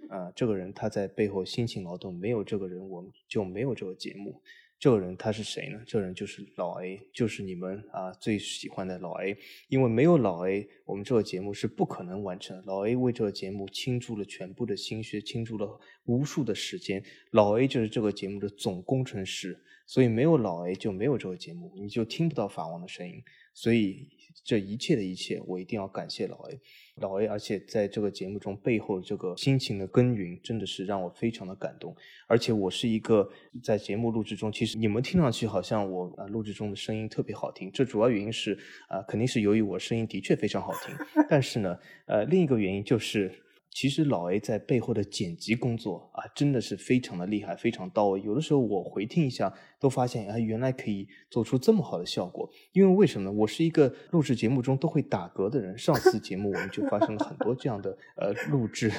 [0.08, 4.42] 啊、这个人他在背后辛勤劳动，没有这个人我们就没有这个节目。
[4.80, 5.80] 这个人他是谁呢？
[5.86, 9.38] 这个人就是老 A，就是你们啊最喜欢的老 A。
[9.68, 12.64] 因为没有老 A，我们这个节目是不可能完成的。
[12.66, 17.00] 老 A 为这个节目倾注了全部的心血，倾注了无数的时间。
[17.30, 23.22] 老 A 就是这个节目的总工程师，所以没有老 A 就没有这个节目，你就听不到法王的声音。
[23.54, 24.08] 所以
[24.44, 26.58] 这一切的一切，我一定要感谢老 A。
[26.96, 31.94] 老 A，而且在这个节目中背后这个辛勤的耕耘，真的是让我非常的感动。
[32.26, 33.28] 而且我是一个
[33.62, 41.24] 在节目录制中，其实你们听上去好像我啊录制中的声音特别好听，这主要原因是啊、肯定是由于我声音的确非常好听。
[41.28, 43.30] 但是呢，呃，另一个原因就是。
[43.74, 48.20] 其实老 A 在背后的剪辑工作啊，真的是非常的厉害，非常到位。
[48.20, 52.48] 有的时候我回听一下，都发现啊，原来可以做出这么好的效果。
[52.72, 53.32] 因为为什么呢？
[53.32, 55.76] 我是一个录制节目中都会打嗝的人。
[55.78, 58.92] 上次节目我们就发生了很多这样的呃录制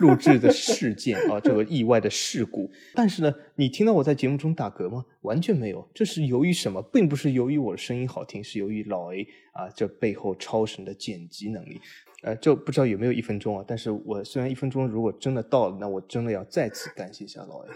[0.00, 2.70] 录制的事件啊，这个意外的事故。
[2.94, 5.04] 但是呢，你听到我在节目中打嗝吗？
[5.22, 5.88] 完全没有。
[5.92, 6.80] 这是由于什么？
[6.92, 11.80] 并不是由于我的声音好听，是由于老 A 啊这背后超神的剪辑能力。
[12.22, 13.64] 呃，就不知道有没有一分钟啊？
[13.66, 17.68] 但是我虽然一分钟如果真的到了，那我真的要再次感谢一下老 A。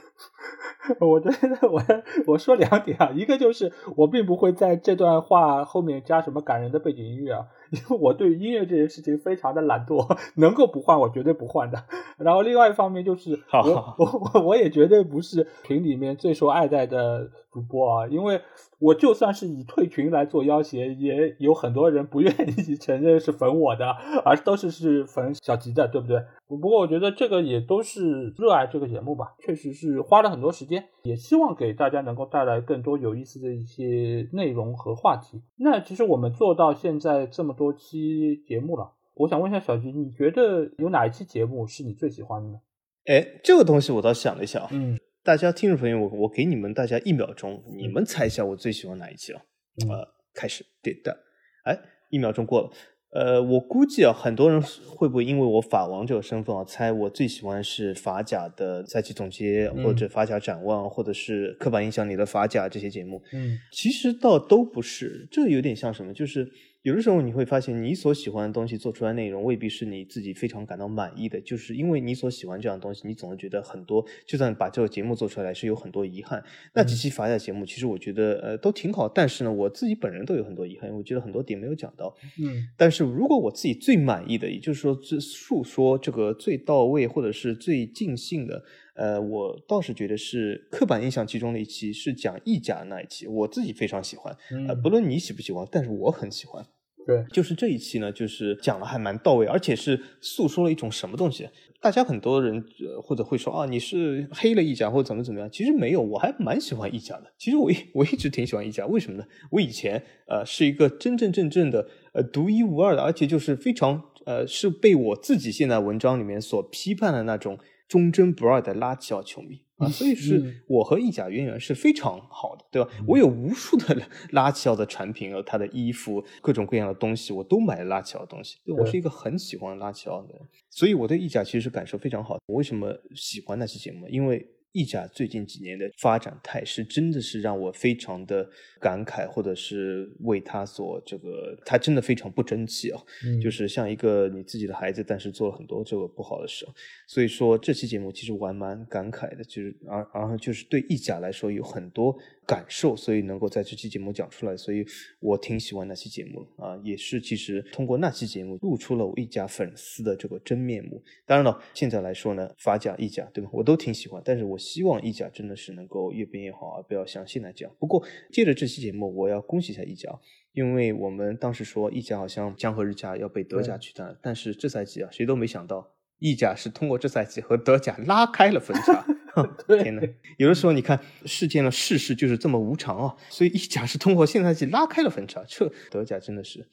[1.00, 1.82] 我觉得我
[2.28, 11.84] 我说两点啊，一个就是我并不会在这段话后面加什么感人的背景音乐啊，因为我对音乐这件事情非常的懒惰，能够不换我绝对不换的。
[12.18, 13.62] 然后另外一方面就是 好
[13.98, 18.40] 我我我我也绝对不是群里面最受爱戴的主播啊，因为
[18.78, 23.86] 我就算是以退群来做要挟，也有很多人不愿意承认是粉我的，
[24.24, 26.22] 而都是是粉小吉的，对不对？
[26.48, 35.42] 不过我觉得这个也都是热爱这个节目吧，确实是花了很多时间，也希望给大家能够带来更多有意思的一些内容和话题。
[35.56, 42.60] 那其实我们做到现在这么多期节目了，我想问一下小吉，你觉得有哪一期节目是你最喜欢的呢？
[43.06, 49.42] 哎，这个东西我倒想了一下啊，嗯大家听众朋友，我我给你们大家一秒钟，你们猜一下我最喜欢哪一期啊？
[49.82, 51.16] 嗯呃，开始，对的，
[51.64, 51.76] 哎，
[52.10, 52.70] 一秒钟过了。
[53.12, 63.22] 呃，我估计啊，很多人会不会因为我法王这个身份啊，猜我最喜欢是法甲的赛季总结，嗯或者法甲展望，或者是刻板印象里的法甲这些节目。
[63.32, 66.12] 嗯其实倒都不是，这有点像什么？
[66.12, 66.46] 就是
[66.86, 76.40] 有的时候你会发现，你所喜欢的东西做出来内容未必是你自己非常感到满意的，就是因为你所喜欢这样的东西，你总是觉得很多，就算把这个节目做出来是有很多遗憾。
[76.74, 82.16] 那几期法甲节目，其实我觉得呃都挺好，但是呢，我自己本人都有很多遗憾，我觉得很多点没有讲到。
[82.38, 88.62] 嗯但是如果我自己最满意的，也就是说最述说这个最到位或者是最尽兴的，
[88.94, 94.32] 呃，我倒是觉得是刻板印象其中的一期，是讲意甲的那一期，我自己非常喜欢。
[94.68, 96.64] 呃，嗯不论你喜不喜欢，但是我很喜欢。
[97.06, 101.48] 对，就是这一期呢，就是讲的还蛮到位，而且是诉说了一种什么东西。
[101.80, 107.32] 大家很多人呃或者会说啊，你是黑了意甲或者怎么怎么样，其实没有，我还蛮喜欢意甲的。
[107.38, 109.24] 其实我一我一直挺喜欢意甲，为什么呢？
[109.52, 122.88] 我以前呃是一个真真正正的呃独一无二的，而且就是非常呃是被我自己现在文章里面所批判的那种忠贞不二的拉齐奥球迷啊，所以嗯是我和意甲渊源是非常好的，对吧？
[123.06, 128.56] 我有无数的拉齐奥的产品，和他的衣服，各种各样的东西，我都买了拉齐奥的东西。
[128.64, 132.38] 对我是一个很喜欢拉齐奥的人，所以我对意甲其实是感受非常好。
[132.46, 134.08] 我为什么喜欢那期节目？
[134.08, 138.46] 因为意甲最近几年的发展态势真的是让我非常的
[138.78, 146.66] 感慨，或者是为他所这个，他真的非常不争气啊、嗯 就是像一个你自己的孩子，但是做了很多这个不好的事。
[147.06, 152.14] 所以说这期节目其实我还蛮感慨的，就是而而就是对意甲来说有很多
[152.46, 154.84] 感受，所以能够在这期节目讲出来，所以
[155.20, 161.02] 我挺喜欢那期节目啊，也是其实通过那期节目露出了我意甲粉丝的这个真面目。
[161.24, 167.74] 当然了，现在来说呢，法甲、意甲对吧，我都挺喜欢，但是我希望意甲真的是能够越变越好，而不要像现在这样。
[167.78, 170.16] 不过借着这期节目，我要恭喜一下意甲。
[170.52, 179.06] 因为我们当时说意甲好像江河日甲要被德甲取代了，但是这赛季啊，谁都没想到意甲是通过这赛季和德甲拉开了分差
[179.66, 180.02] 天哪！
[180.38, 183.16] 有的时候你看，世间的世事就是这么无常啊。
[183.28, 186.68] 所以意甲是通过现赛季拉开了分差，这德甲真的是，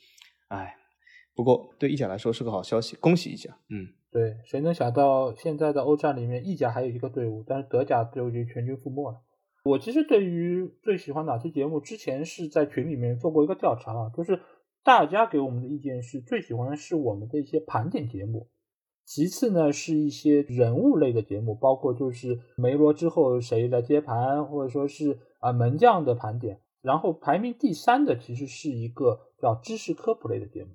[0.47, 0.77] 哎。
[1.35, 3.57] 不过对意甲来说是个好消息，恭喜意甲。
[3.67, 9.17] 嗯，对，谁能想到现在的欧战里面，意甲还有一个队伍，但是德甲就已经全军覆没了。
[9.63, 14.39] 我其实对于最喜欢哪期节目，之前是在群里面做过一个调查啊，就是
[14.83, 18.47] 大家给我们的意见是最喜欢的是我们的一些盘点节目，
[19.05, 30.71] 其次呢是一些人物类的节目，包括就是梅罗之后谁来接盘，或者说是啊门将的盘点，然后排名第三的其实是一个叫知识科普类的节目，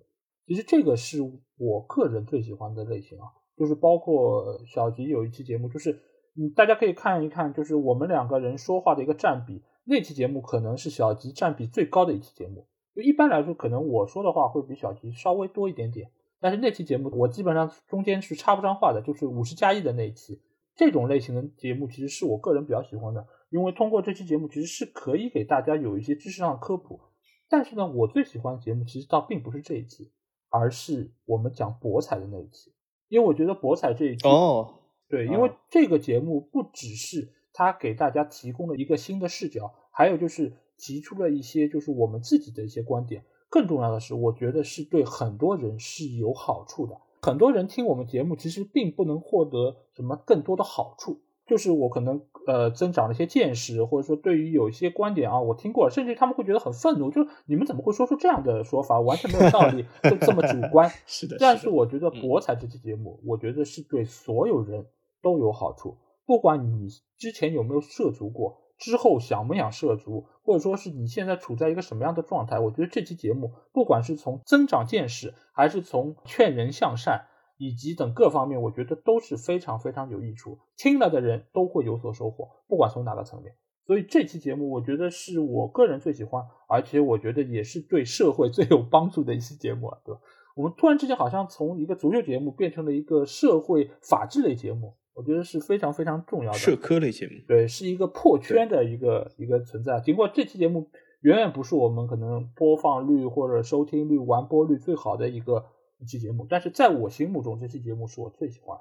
[0.46, 1.18] 其实这个是
[1.56, 6.02] 我个人最喜欢的类型啊，就是包括小吉有一期节目就是。
[6.40, 9.60] 嗯，大家可以看一看，就是我们两个人说话的一个占比。
[9.82, 12.68] 那期节目可能是小吉占比最高的一期节目。
[12.94, 16.12] 就一般来说，可能我说的话会比小吉稍微多一点点。
[16.40, 20.40] 但是那期节目我基本上中间是插不上话的，就是五十加一的那一期。
[20.76, 27.00] 这种类型的节目其实是我个人比较喜欢的，因为通过这期节目其实是可以给大家有一些知识上的科普。
[27.48, 30.12] 但是呢，我最喜欢的节目其实倒并不是这一期，
[30.50, 32.72] 而是我们讲博彩的那一期，
[33.08, 34.74] 因为我觉得博彩这一期哦。
[35.08, 43.24] 对，因为这个节目不只是他给大家提供了一个新的视角，还有就是提出了一些就是我们自己的一些观点。
[43.48, 46.96] 更重要的是，我觉得是对很多人是有好处的。
[47.22, 51.20] 很多人听我们节目，其实并不能获得什么更多的好处。
[51.46, 60.90] 就是我可能呃增长了一些见识，或者说对于有一些观点啊，我听过了，甚至他们会觉得很愤怒，就是你们怎么会说出这样的说法，完全没有道理， 就这么主观。
[61.06, 61.36] 是的。
[61.40, 64.86] 但是我觉得博彩这期节目，我觉得是对所有人。
[65.20, 77.26] 都有好处，不管你之前有没有涉足过，之后想不想涉足，或者说是你现在处在一个什么样的状态，我觉得这期节目不管是从增长见识，还是从劝人向善，
[77.58, 83.54] 以及等各方面，我觉得都是非常非常有益处，听了的人都会有所收获，不管从哪个层面。
[83.84, 90.20] 所以这期节目，我觉得是我个人最喜欢，而且我觉得也是对社会最有帮助的一期节目，对吧？
[90.54, 94.94] 我们突然之间好像从一个足球节目变成了一个社会法治类节目。
[95.18, 99.98] 我觉得是非常非常重要的社科类节目，对，是一个破圈的一个一个存在。
[99.98, 100.88] 尽管这期节目
[101.22, 105.66] 远远不是我们可能播放率或者收听率、完播率最好的一个
[105.98, 108.78] 一期节目，但是在我心目中，这期节目是我最喜欢。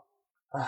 [0.50, 0.67] 唉，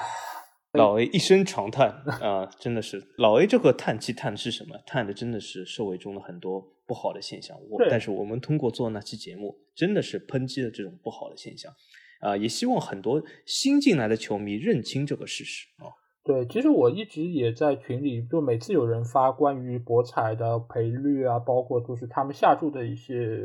[0.74, 4.76] 老 A 一声长叹啊，真的是老 A 这个叹气叹的是什么？
[4.88, 7.56] 叹的真的是社会中的很多不好的现象。
[7.70, 11.72] 我但是我们通过做那期节目，真的是抨击了这种不好的现象。
[12.20, 15.92] 啊，也希望很多新进来的球迷认清这个事实啊。
[16.24, 23.42] 对，其实我一直也在群里，就每次有人发关于博彩的赔率啊，包括就是他们下注的一些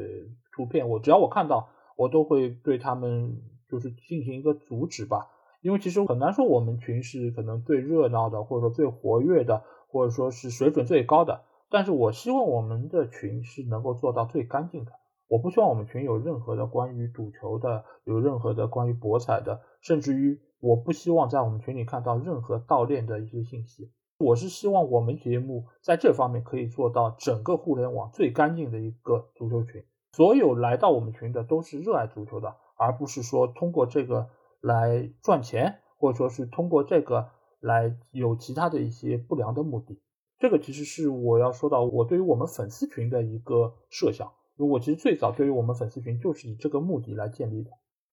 [0.52, 5.30] 图片，我只要我看到，我都会对他们就是进行一个阻止吧。
[5.62, 14.92] 因为其实很难说我们群是可能最热闹的，或者说最活跃的，或者说是水准最高的，但是我希望我们的群是能够做到最干净的。
[15.26, 23.90] 我不希望我们群有任何的关于赌球的，有任何的关于博彩的，甚至于我不希望在我们群里看到任何盗链的一些信息。
[24.18, 29.84] 我是希望我们节目在这方面可以做到整个互联网最干净的一个足球群。
[30.12, 34.28] 所有来到我们群的都是热爱足球的，而不是说通过这个
[34.60, 40.00] 来赚钱，或者说是通过这个来有其他的一些不良的目的。
[40.38, 44.32] 这个其实是我要说到我对于我们粉丝群的一个设想。
[44.56, 47.70] 我其实最早对于我们粉丝群就是以这个目的来建立的，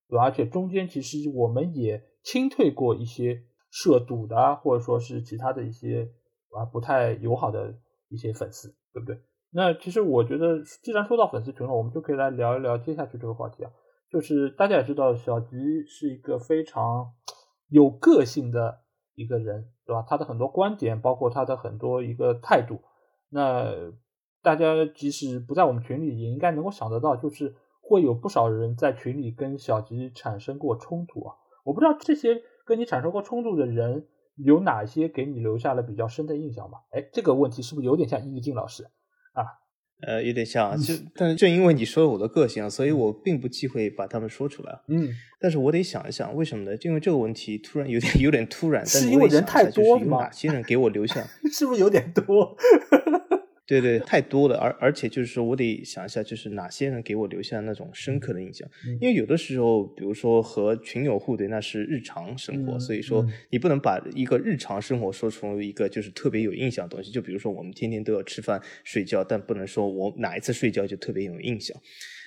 [0.09, 0.23] 对吧？
[0.23, 6.09] 而且中间其实我们也清退过一些涉赌的，或者说是其他的一些
[6.49, 7.75] 啊不太友好的
[8.09, 9.19] 一些粉丝，对不对？
[9.51, 13.71] 那其实我觉得，既然说到粉丝群了，我们就可以来聊一聊接下去这个话题啊。
[14.09, 17.13] 就是大家也知道，小吉是一个非常
[17.69, 18.79] 有个性的
[19.13, 20.03] 一个人，对吧？
[20.07, 22.81] 他的很多观点，包括他的很多一个态度，
[23.29, 23.91] 那。
[24.43, 31.35] 大家即使不在我们群里，也应该能够想得到，就是会有不少人在群里跟小吉产生过冲突啊。
[31.63, 36.79] 我不知道这些跟你产生过冲突的人有哪些给你留下了比较深的印象吧？
[36.91, 38.83] 哎，这个问题是不是有点像易立竞老师
[39.33, 39.45] 啊？
[40.07, 44.81] 呃，有点像，就但是正因为你说了我的个性，所以我并不忌讳把他们说出来。
[44.87, 46.75] 嗯，但是我得想一想，为什么呢？
[46.81, 50.17] 因为这个问题突然有点 有点突然，是因为人太多了吗？
[50.21, 51.21] 哪些人给我留下？
[51.53, 52.57] 是不是有点多？
[53.79, 58.67] 对对，太多了，而而且就是说我得想一下，就是哪些人给我留下那种深刻的印象。
[58.99, 67.11] 因为有的时候，比如说和群友互怼，那是日常生活，所以说你不能把一个日常生活说成一个就是特别有印象的东西。
[67.11, 71.77] 就比如说我们天天都要吃饭睡觉，但不能说我哪一次睡觉就特别有印象。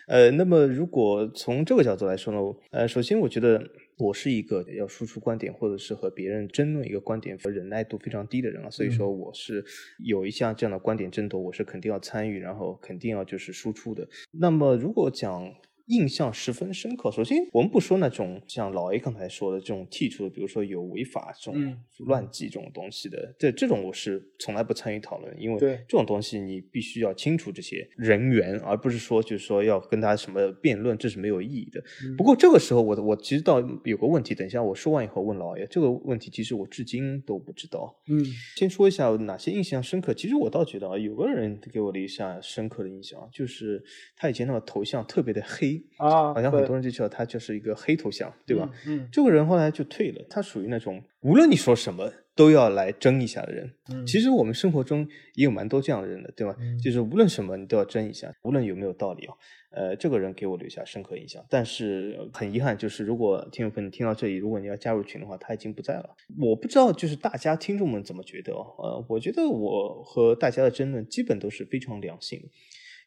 [0.07, 2.39] 呃，那么如果从这个角度来说呢，
[2.71, 3.67] 呃，首先我觉得
[3.99, 9.65] 我是一个要输出观点或者是和别人争论一个观点和忍耐度非常低的人啊，所以说我是
[9.99, 14.09] 有一项这样的观点争夺，我是肯定要参与，然后肯定要就是输出的。
[14.33, 15.55] 那么如果讲。
[15.87, 17.11] 印象十分深刻。
[17.11, 21.77] 首先，我们不说那种像老 A 刚才说的这种剔除的，比如说有违法这种
[22.07, 31.83] 乱纪这种东西的，这这种我是从来不参与讨论，因为这种东西你必须要清楚这些人员，而不是说就是说要跟他什么辩论，这是没有意义的。
[32.17, 37.95] 不过这个时候，我我其实倒有个问题，等一下我说完以后问老 A 这个问题，其实我至今都不知道。
[38.09, 38.25] 嗯，
[38.57, 40.15] 先说一下哪些印象深刻。
[40.15, 43.85] 其实我倒觉得啊，有个人给我留下深刻的印象，就是
[44.17, 45.74] 他以前那个头像特别的黑。
[45.97, 48.71] 啊，好像很多人就知道他就是一个黑头像，对吧？
[48.87, 50.25] 嗯，这个人后来就退了。
[50.29, 53.71] 他属于那种无论你说什么都要来争一下的人。
[53.91, 56.57] 嗯，其实我们生活中也有蛮多这样的人的，对吧？
[56.83, 59.35] 就是无论什么你都要争一下，无论有没有道理啊。
[59.77, 61.45] 呃，这个人给我留下深刻印象。
[61.51, 66.15] 但是很遗憾，就是如果听众朋友听到这里，如果你要加入群的话，他已经不在了。
[66.39, 68.53] 我不知道就是大家听众们怎么觉得？
[68.53, 72.41] 呃，我觉得我和大家的争论基本都是非常良性。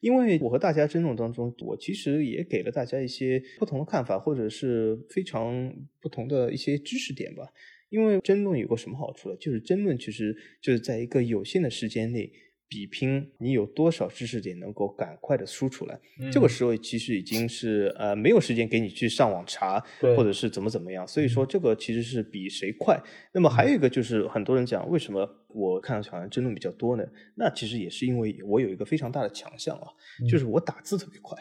[0.01, 7.43] 因为我和大家争论当中，我其实也给了大家一些不同的看法，或者是非常不同的一些知识点吧。
[7.89, 9.35] 因为争论有个什么好处呢？
[9.39, 12.31] 就是争论其实就是在一个有限的时间内。
[12.69, 15.99] 比拼你有多少知识点能够赶快的输出来，
[16.31, 19.83] 这个时候其实已经是呃没有时间给你去上网查，
[20.15, 23.01] 或者是怎么怎么样，所以说这个其实是比谁快。
[23.33, 27.03] 那么还有一个就是很多人讲为什么我看上去好像争论比较多呢？
[27.35, 29.87] 那其实也是因为我有一个非常大的强项啊，
[30.29, 31.37] 就是我打字特别快，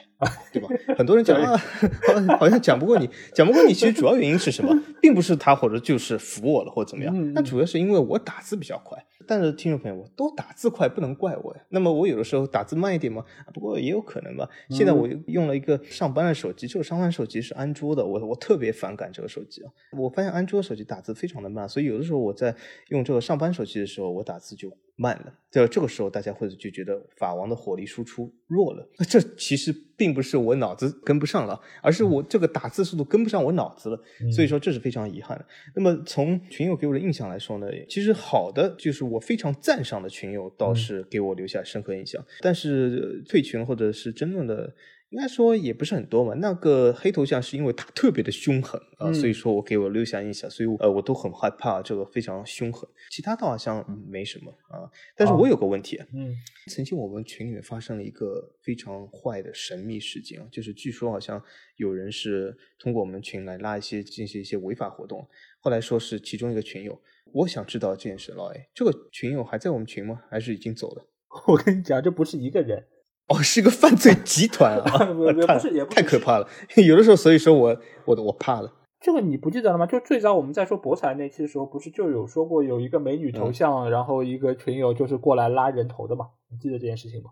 [0.52, 0.68] 对吧？
[0.96, 1.56] 很多人讲啊，
[2.38, 4.72] 好像讲不过你，讲不过你，其实主要原因是什么？
[5.02, 9.04] 并不是他或者就是服我了或者怎么样，那主要是因为我打字比较快。
[9.28, 11.60] 但是听众朋友，我都打字快，不能怪我呀。
[11.70, 14.48] 那么我有的时候打字慢一点嘛，不过也有可能吧。
[14.70, 19.72] 现在我用了一个上班的手机，这个上班手机是安卓的，我我特别反感这个手机啊。
[19.98, 22.54] 我发现安卓手机打字非常的慢，所以有的时候我在
[22.90, 24.70] 用这个上班手机的时候，我打字就。
[24.96, 28.88] 慢了，就这个时候，大家或者就觉得法王的火力输出弱了。
[28.98, 34.00] 那这其实并不是我脑子跟不上了，而是我这个打字速度跟不上我脑子了。
[34.32, 35.46] 所以说这是非常遗憾的。
[35.74, 44.74] 那么从群友给我的印象来说呢，其实好的就是我非常赞赏的群友倒是给我留下深刻印象，但是退群或者是争论的。
[45.10, 46.34] 应该说也不是很多嘛。
[46.34, 52.88] 那个黑头像是因为他特别的凶狠啊，所以说我给我留下印象，所以呃我都很害怕这个非常凶狠。
[53.10, 54.90] 其他倒好像没什么啊。
[55.16, 56.34] 但是我有个问题，嗯，
[56.70, 61.42] 曾经我们群里面发生了一个非常坏的神秘事件啊，就是据说好像
[61.76, 65.28] 有人是通过我们群来拉一些进行一些违法活动，
[65.60, 67.00] 后来说是其中一个群友。
[67.32, 70.22] 我想知道这件事，老 A，这个群友还在我们群吗？
[70.30, 71.06] 还是已经走了？
[71.48, 72.86] 我跟你讲，这不是一个人。
[73.28, 75.04] 哦，是个犯罪集团啊！
[75.12, 76.48] 不是，也不太可怕了。
[76.76, 78.72] 有的时候，所以说我我我怕了。
[79.00, 79.86] 这个你不记得了吗？
[79.86, 86.28] 就最早我们在说博彩那期的时候，不是就有说过有一个美女头像，然后一个群友就是过来拉人头的嘛？
[86.50, 87.30] 你记得这件事情吗？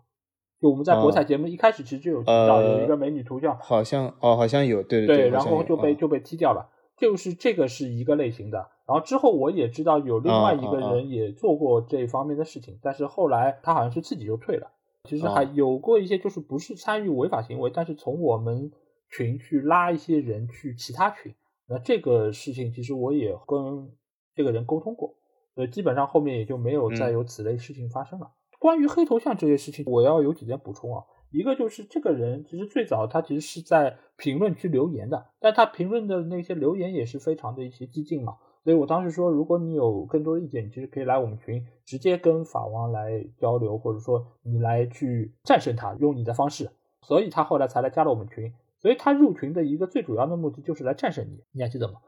[0.61, 6.69] 就我们在博彩节目一开始其实就有提到有一个美女头像，好像哦，好像有，对对对，然后就被就被踢掉了。
[6.97, 8.57] 就是这个是一个类型的。
[8.87, 14.71] 然后之后我也知道有另外一个人也做过这方面的事情，但是后来他好像是自己就退了。
[15.05, 18.71] 其实还有过一些，就是不是参与违法行为，但是从我们
[19.09, 21.33] 群去拉一些人去其他群，
[21.69, 23.91] 那这个事情其实我也跟
[24.33, 25.15] 这个人沟通过，
[25.53, 28.31] 所以基本上后面也就没有再有此类事情发生了。
[28.59, 31.03] 关于黑头像这些事情，我要有几点补充啊。
[31.31, 38.37] 一个就是这个人其实最早他其实是在评论区留言的，但他评论的那些留言也是非常的一些激进嘛。
[38.65, 46.71] 所以我当时说，如果你有更多的意见，你其实可以来我们群，直接跟法王来交流，或者说你来去战胜他，用你的方式。
[47.03, 48.51] 所以他后来才来加了我们群。
[48.79, 51.99] 所以他入群的一个最主要的目的就是来战胜你，你还记得吗？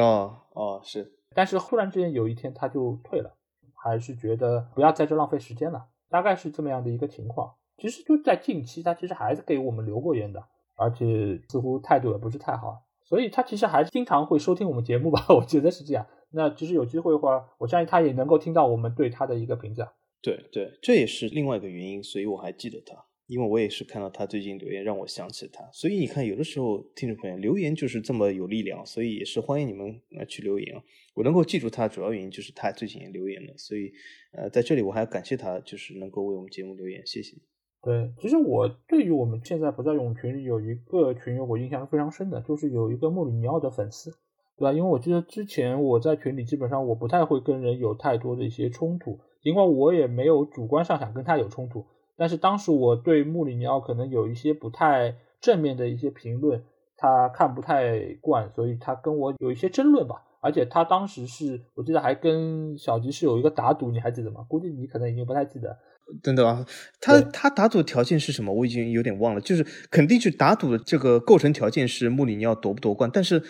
[0.00, 1.12] 哦哦是。
[1.34, 3.34] 但是忽然之间有一天他就退了，
[3.74, 7.54] 还是觉得不要在这浪费时间了，大概是这么样的一个情况。
[7.76, 10.44] 其实就在近期，他其实还是给我们留过言的，
[10.76, 12.83] 而且似乎态度也不是太好。
[13.04, 16.06] 所以他其实还是经常会收听我们节目吧， 我觉得是这样。
[16.30, 19.92] 那其实有机会的话，我相信他也能够听到我们对他的一个评价。
[20.20, 22.96] 对对，这也是另外一个原因，所以我还记得他，
[23.26, 25.62] 因为我也是看到他最近留言，让我想起他。
[25.70, 30.82] 所以你看，有的时候听众朋友留言就是这么有力量，所以也是欢迎你们来去留言。
[31.14, 33.92] 我能够记住他，主要原因就是他最近也留言了，所以
[34.32, 37.36] 呃，在这里我还要感谢他，就是能够为我们节目留言，谢谢。
[37.84, 44.10] 对，其实我对于我们现在不在泳群里有一个群友，我印象是非常深的，就是有一个穆里尼奥的粉丝，
[44.56, 44.72] 对吧？
[44.72, 51.84] 因为我记得之前我在群里基本上我不太会跟人有太多的一些冲突，尽管我也没有主观上想跟他有冲突，
[52.16, 56.64] 但是当时我对穆里尼奥可能有一些不太正面的一些评论，
[56.96, 60.24] 他看不太惯，所以他跟我有一些争论吧。
[60.40, 64.44] 而且他当时是我记得还跟小吉是有一个打赌，你还记得吗？
[64.46, 65.78] 估计你可能已经不太记得。
[66.22, 66.64] 等等啊，
[67.00, 68.52] 他他打赌的条件是什么？
[68.52, 69.40] 我已经有点忘了。
[69.40, 73.42] 就是肯定是打赌的这个构成条件是穆里尼奥夺不夺冠，但是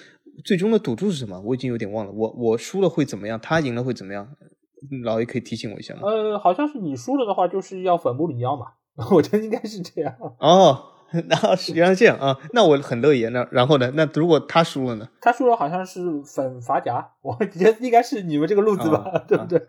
[0.45, 1.41] 最终的赌注是什么？
[1.41, 2.13] 我已经有点忘了。
[2.13, 3.39] 我我输了会怎么样？
[3.41, 4.29] 他赢了会怎么样？
[5.05, 6.01] 老爷可以提醒我一下吗？
[6.05, 8.67] 呃，好像是你输了的话，就是要粉穆里尼奥嘛。
[9.11, 10.15] 我觉得应该是这样。
[10.39, 10.91] 哦。
[11.29, 13.25] 那是原来这样啊，那我很乐意。
[13.27, 13.89] 那然后呢？
[13.95, 15.09] 那如果他输了呢？
[15.21, 19.57] 他输了好像是粉法甲，我觉得应该是你们这个路子吧， 对不对？
[19.59, 19.63] 啊，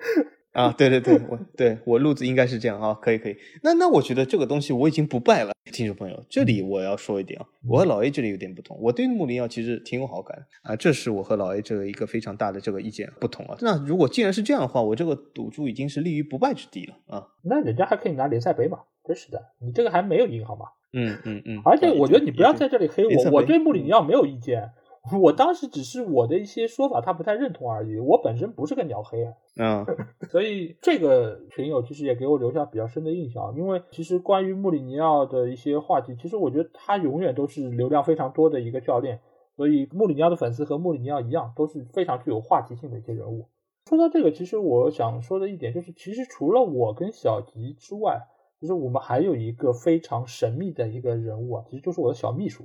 [0.78, 3.36] 对对对，我对我路子应该是这样啊，可以可以。
[3.62, 13.58] 那那我觉得这个东西我已经不败了，听众朋友，这里我要说一点啊，我和老 A 这里有点不同，我对穆里尼奥其实挺有好感啊，这是我和老 A 这个一个非常大的这个意见不同啊。
[13.62, 17.28] 那如果既然是这样的话，我这个赌注已经是立于不败之地了啊。
[17.43, 18.80] 那人家还可以拿联赛杯嘛？
[19.06, 20.66] 真是的，你这个还没有赢好吗？
[20.97, 24.70] 嗯嗯嗯，而且我觉得你不要在这里黑我，我对穆里尼奥没有意见，
[25.22, 29.86] 我当时只是我的一些说法他不太认同而已，我本身不是个鸟黑啊，嗯，
[30.30, 39.20] 所以这个群友其实也给我留下比较深的印象，因为其实关于穆里尼奥的一些话题，其实我觉得他永远都是流量非常多的一个教练，
[39.56, 43.47] 所以穆里尼奥的粉丝和穆里尼奥一样，都是非常具有话题性的一些人物。
[43.88, 48.28] 说到这个，其实我想说的一点就是，其实除了我跟小吉之外。
[48.58, 52.64] 其实我们还有一个非常神秘的一个人物啊，其实就是我的小秘书，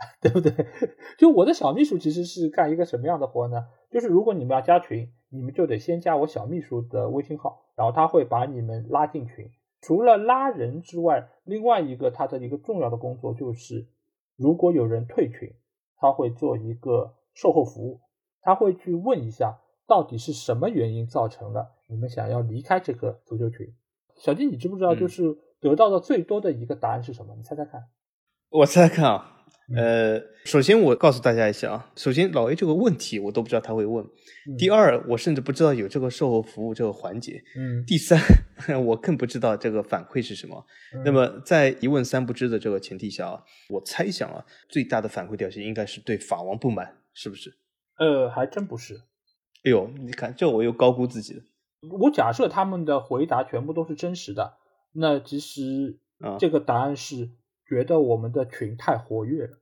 [0.20, 0.52] 对不对？
[1.18, 3.66] 就我的小秘书其实是干一个什么样的活呢？
[3.90, 9.50] 就是如果你们要加群，你们就得先加我小秘书的微信号，然后他会把你们拉进群。
[9.82, 13.88] 除了拉人之外，另外一个他的一个重要的工作就是，
[14.36, 15.54] 如果有人退群，
[15.96, 18.00] 他会做一个售后服务，
[18.42, 23.74] 他会去问一下到底是什么原因造成了你们想要离开这个足球群。
[24.16, 27.34] 小金，你知不知道，就是得到的最多的一个答案是什么？
[27.36, 27.84] 你猜猜看。
[28.50, 29.39] 我猜猜看啊，
[29.76, 34.04] 呃，首先我告诉大家一下啊，首先老 A 这个问题我都不知道他会问。
[34.58, 37.42] 第二，我甚至不知道有这个售后服务这个环节。
[37.56, 37.84] 嗯。
[37.86, 38.18] 第三，
[38.84, 40.66] 我更不知道这个反馈是什么。
[41.04, 47.54] 那么在一问三不知的这个前提下啊，我猜想啊，最大的反馈表现应该是对法王不满，是不是？
[47.98, 49.02] 呃，还真不是。
[49.62, 51.42] 哎呦，你看这我又高估自己了。
[52.00, 54.54] 我假设他们的回答全部都是真实的，
[54.94, 55.98] 那其实
[56.38, 57.30] 这个答案是
[57.68, 59.59] 觉得我们的群太活跃了。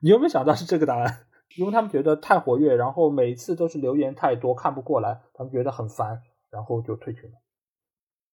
[0.00, 1.26] 你有没有想到是这个答案？
[1.56, 7.36] 因为他们觉得太活跃，然后每次都是留言太多，看不过来，他们觉得很烦，然后就退群了。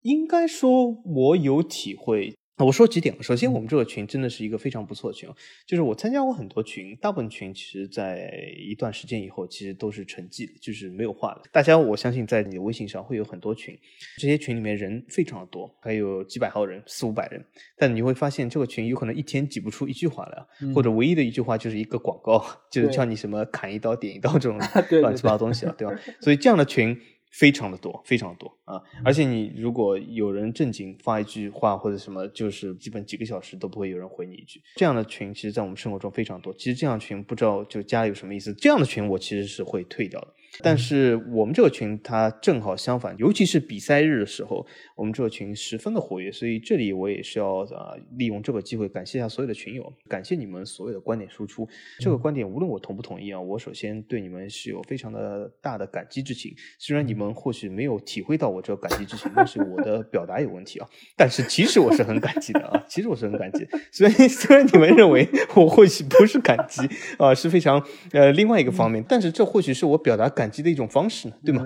[0.02, 2.38] 应该说，我有体会。
[2.64, 5.30] 我说几点首先，我们这个群真的是一个非常不错的群，
[5.66, 11.42] 就是我参加过很多群，大部分群其实在一段时间以后，其实都是沉寂的，就是没有话了。
[11.52, 13.78] 大家，我相信在你的微信上会有很多群，
[14.18, 17.44] 这些群里面人非常的多，还有几百号人，四五百人，
[17.78, 22.42] 但你会发现这个群有可能一天挤不出一句话来，或者唯一的一句话就是一个广告，
[22.72, 24.58] 就是叫你什么砍一刀点一刀这种
[25.02, 25.94] 乱七八糟东西啊，对吧？
[26.22, 26.98] 所以这样的群。
[27.38, 28.82] 非常的多，非常的多啊！
[29.04, 34.62] 而且你如果有人正经发一句话或者什么，就是基本几个小时都不会有人回你一句。
[34.78, 36.54] 这样的群，其实，在我们生活中非常多。
[36.54, 38.54] 其实这样群不知道就加有什么意思？
[38.54, 40.34] 这样的群我其实是会退掉的。
[40.62, 46.32] 但是我们这个群它正好相反，尤其是比赛日的时候，我们这个群十分的活跃。
[46.32, 51.68] 所以这里我也是要啊利用这个机会感谢一下所有的群友，感谢你们所有的观点输出。
[52.00, 56.54] 这个观点无论我同不同意啊，我首先对你们是有非常的大的感激之情。
[56.80, 60.88] 虽然你们或许没有体会到我这个感激之情，但是我的表达有问题啊。
[61.18, 63.68] 但是其实我是很感激的啊，其实我是很感激。
[63.92, 66.82] 所以虽然你们认为我或许不是感激
[67.18, 70.45] 啊，是非常呃另外一个方面，但是这或许是我表达感。
[70.46, 71.66] 感激的一种方式呢，对吗？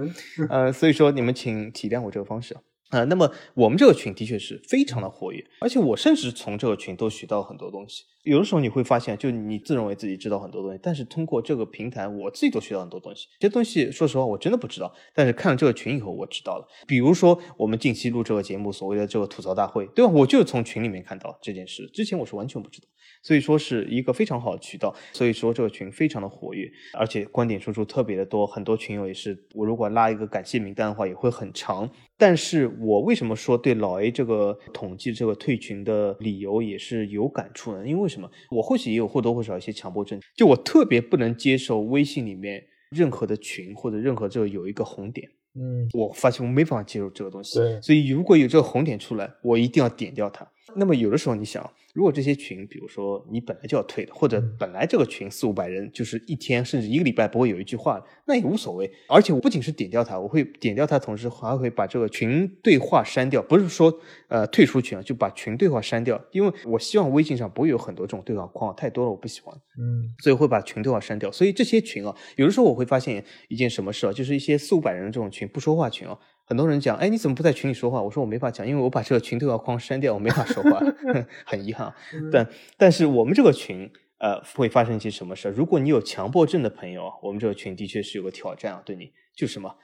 [0.49, 2.61] 呃，所以说你们请体谅我这个方式啊。
[2.89, 8.03] 啊，那么我们这个群的确是非常的活跃，而且我甚至从这个群都学到很多东西。
[8.23, 13.27] 有的时候你会发现，就你自认为自己知道很多东西，但是通过这个平台，我自己都学到很多东西。
[13.39, 16.67] 这东西说实话我真的不知道，但是看了这个群以后，我知道了。
[16.87, 20.11] 比如说我们近期录这个节目，所谓的这个吐槽大会，对吧？
[20.11, 22.87] 我就是从群里面看到这件事，之前我是完全不知道。
[23.21, 31.89] 所以说是一个非常好的渠道，所以说这个群非常的活跃，而且观点输出特别的多，很多群友也是，我如果拉一个感谢名单的话也会很长。
[32.19, 37.87] 但是我为什么说对老 A 这个统计这个退群的理由也是有感触呢？
[37.87, 38.29] 因为什么？
[38.51, 42.61] 我或许也有或多或少一些强迫症，就我特别不能接受微信里面
[42.91, 45.29] 任何的群或者任何这个有一个红点。
[45.55, 47.57] 嗯，我发现我没办法接受这个东西。
[47.57, 50.45] 对，所以如果有这个红点出来，我一定要点掉它。
[50.75, 58.89] 那么有的时候你想，如果这些群，比如说你本来就要退的，或者本来这个群四五百人，就是一天甚至一个礼拜不会有一句话，那也无所谓。
[59.07, 63.91] 而且我不仅是点掉它，我会点掉它，同时还会把这个群对话删掉，不是说
[64.27, 69.55] 呃退出群啊，就把群对话删掉，因为我希望微信上不会有很多这种对话框，太多了我不喜欢。
[69.79, 71.31] 嗯，所以会把群对话删掉。
[71.31, 76.17] 所以这些群啊，有的时候我会发现一件什么事啊，就是一些四五百人的这种群不说话群啊。
[76.49, 78.01] 很多人讲，哎，你怎么不在群里说话？
[78.01, 80.79] 我说我没法讲，因为我把这个群对话框删掉，我没法说话
[81.45, 81.93] 很遗憾。
[82.31, 83.87] 但但是我们这个群，
[84.17, 85.47] 呃，会发生一些什么事？
[85.49, 89.75] 如果你有强迫症的朋友，我们这个群的确是有个挑战啊，对你，就是什么？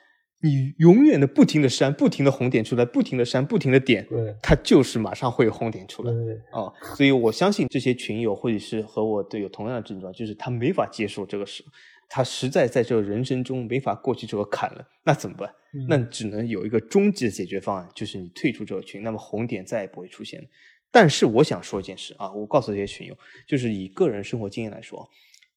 [0.41, 6.11] 你永远的不停的删，不停的红点出来，不停的删，不停的点，对，它就是马上会有红点出来。
[6.11, 11.63] 对，哦，所以我相信这些群友或者是和我都有同样的症状，就是他没法接受这个事。
[12.08, 15.53] 他实在在这个人生中没法过去这个坎了，那怎么办？
[15.89, 20.47] 那只能有一个终极的解决方案，就是你退出这个群，那么红点再也不会出现。
[20.91, 25.10] 但是我想说一件事啊，我告诉这些群友，就是以个人生活经验来说，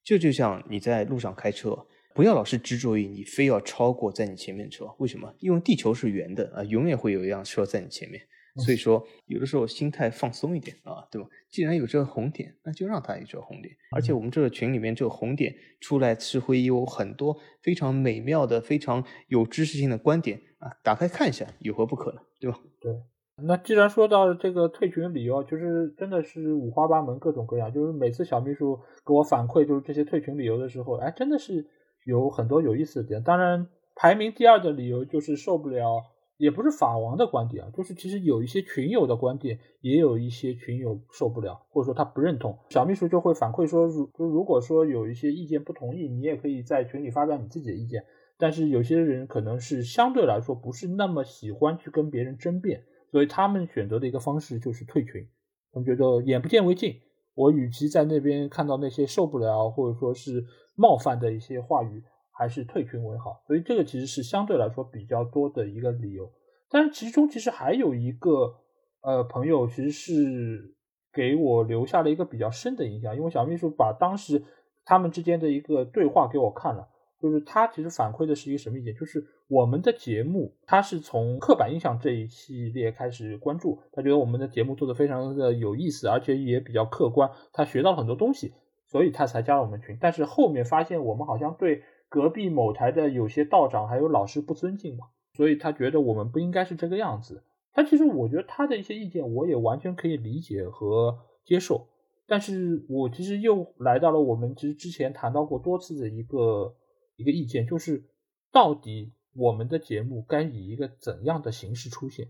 [0.02, 5.32] 这就像你在路上开车，不要老是执着于你非要超过在你前面的车，为什么？
[5.38, 8.20] 因为地球是圆的啊，永远会有一辆车在你前面。
[8.58, 11.28] 所以说，有的时候心态放松一点啊，对吧？
[11.48, 13.74] 既然有这个红点，那就让它有这个红点。
[13.94, 22.20] 而且我们这个群里面这个红点出来是会有很多非常美妙的、非常有知识性的观点啊，打开看一下，有何不可呢？
[22.40, 22.58] 对吧？
[22.80, 22.92] 对。
[23.40, 27.72] 那既然说到这个退群理由，就是真的是五花八门、各种各样。
[27.72, 31.64] 就是每次小秘书给我反馈就是这些退群理由的时候，哎，真的是
[32.04, 33.22] 有很多有意思的点。
[33.22, 36.02] 当然，排名第二的理由就是受不了。
[36.38, 42.56] 也不是法王的观点啊，就是其实有一些群友的观点，也有一些群友受不了，或者说他不认同。
[42.70, 48.04] 小秘书就会反馈说，如如果说有一些意见不同意，你也可以在群里发表你自己的意见。
[48.38, 55.26] 但是有些人可能是相对来说不是那么喜欢去跟别人争辩，所以他们选择的一个方式就是退群。
[55.72, 57.00] 他们觉得眼不见为净，
[57.34, 60.44] 我与其在那边看到那些受不了或者说是
[60.76, 62.04] 冒犯的一些话语。
[62.38, 66.30] 还是退群为好，所以这个其实是相对来说比较多的一个理由。
[66.70, 68.54] 但是其中其实还有一个
[69.00, 70.76] 呃朋友，其实是
[71.12, 74.44] 给我留下了一个比较深的印象，因为小秘书把当时
[74.84, 76.88] 他们之间的一个对话给我看了，
[77.20, 78.94] 就是他其实反馈的是一个什么意见？
[78.94, 88.54] 就是我们的节目，他是从刻板印象这一系列开始关注，他觉得我们的节目做的非常的有意思，而且也比较客观，他学到了很多东西，
[88.86, 89.98] 所以他才加了我们群。
[90.00, 91.82] 但是后面发现我们好像对。
[92.08, 97.44] 隔壁某台的有些道长还有老师不尊敬嘛，所以他觉得我们不应该是这个样子。
[97.72, 101.88] 他其实我觉得他的一些意见我也完全可以理解和接受，
[102.26, 106.74] 但是我其实又来到了我们其实之前谈到过多次的一个
[107.16, 108.04] 一个意见，就是
[108.50, 112.28] 到底我们的节目该以一个怎样的形式出现？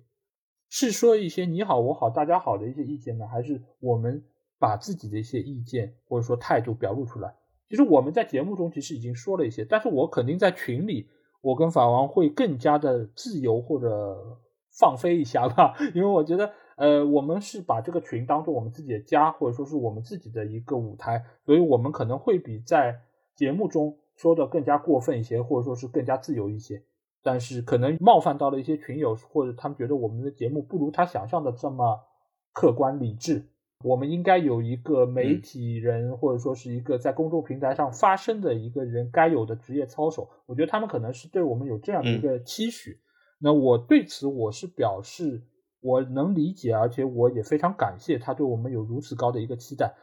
[0.69, 4.23] 是说一些你好我好大家好的一些意见呢，还是我们
[4.59, 7.37] 把自己的一些意见或者说态度表露出来？
[7.69, 11.09] 其实我们在节目中其实已经说了一些，但是我肯定在群里，
[11.43, 14.39] 我跟法王会更加的自由或者
[14.79, 23.01] 放飞一下吧， 因为我觉得，呃，我们是把这个群当做我们自己的家，或者说是我们自己的一个舞台，所以我们可能会比在
[23.37, 26.83] 节目中说的更加过分一些，或者说是更加自由一些，
[27.23, 32.01] 但是可能冒犯到了一些群友，或者他们觉得我们的节目不如他想象的这么
[32.53, 33.45] 客观理智。
[33.85, 40.29] 我们应该有一个媒体人，或者说是一个在公众平台上发声的一个人该有的职业操守。
[40.47, 42.99] 我觉得他们可能是对我们有这样的一个期许。
[43.39, 45.41] 那我对此我是表示
[45.81, 49.95] 我能理解，而且我也非常感谢他对我们有如此高的一个期待。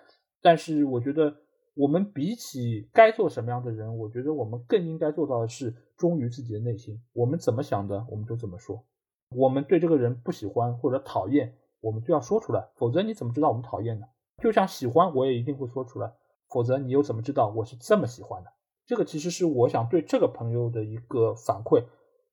[0.41, 1.35] 但是我觉得
[1.73, 6.97] 我们比起该做什么样的人，我觉得我们更应该做到的是忠于自己的内心。
[7.11, 8.85] 我们怎么想的，我们就怎么说。
[9.31, 11.53] 我们对这个人不喜欢或者讨厌。
[11.85, 14.07] 我们就要说出来，否则你怎么知道我们讨厌呢？
[14.41, 16.11] 就像喜欢，我也一定会说出来，
[16.49, 18.51] 否则你又怎么知道我是这么喜欢的？
[18.87, 21.83] 这个其实是我想对这个朋友的一个反馈。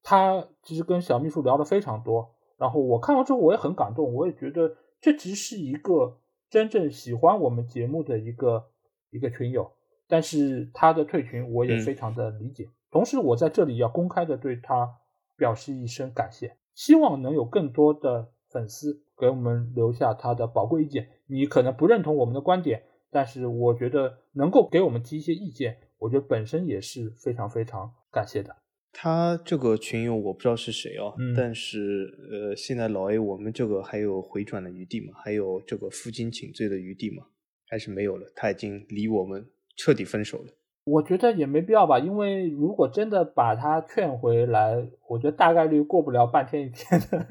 [0.02, 6.16] 他其实跟小秘书聊的非常多，然后我看完之后我也很感动，我也觉得这其实是一个
[6.48, 8.64] 真正喜欢我们节目的一个
[9.10, 9.70] 一个群友。
[10.08, 14.96] 但是他的退群我也非常的理解，同时我在这里要公开的对他
[15.36, 19.02] 表示一声感谢，希望能有更多的粉丝。
[19.22, 21.08] 给我们留下他的宝贵意见。
[21.28, 28.56] 你可能不认同我们的观点，但是我觉得能够给我们提一些意见，我觉得本身也是非常非常感谢的。
[28.92, 35.14] 他这个群友我不知道是谁哦，但是呃，现在老 A 我们这个还有回转的余地吗？
[35.14, 37.24] 还有这个负荆请罪的余地吗？
[37.68, 38.26] 还是没有了？
[38.34, 39.46] 他已经离我们
[39.76, 40.52] 彻底分手了。
[40.84, 47.24] 我觉得也没必要吧，因为如果真的把他劝回来，我觉得大概率过不了半天一天的，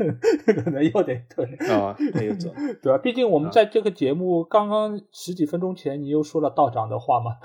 [0.64, 2.49] 可能又得退啊，他又走，
[2.82, 2.97] 对吧？
[2.97, 7.38] 毕竟我们在这个节目刚刚十几分钟前，你又说了道长的话嘛。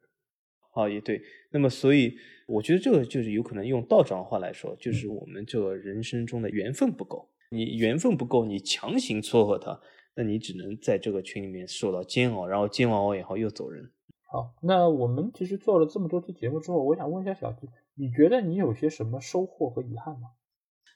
[0.74, 1.20] 啊，也对。
[1.50, 2.14] 那么，所以
[2.46, 7.30] 我觉得这个就是有可能用道长的话来说，就是我们这个人生中的缘分不够。
[7.50, 9.80] 你缘分不够，你强行撮合他，
[10.14, 13.90] 那你只能在这个群里面受到煎熬，然后煎熬完以后又走人。
[14.30, 20.28] 好，那我们其实做了这么多期节目之后，我想问一下小吉，你觉得你有些什么收获和遗憾吗？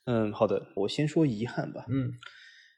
[0.05, 1.87] 嗯，好的，我先说遗憾吧。
[1.89, 2.13] 嗯。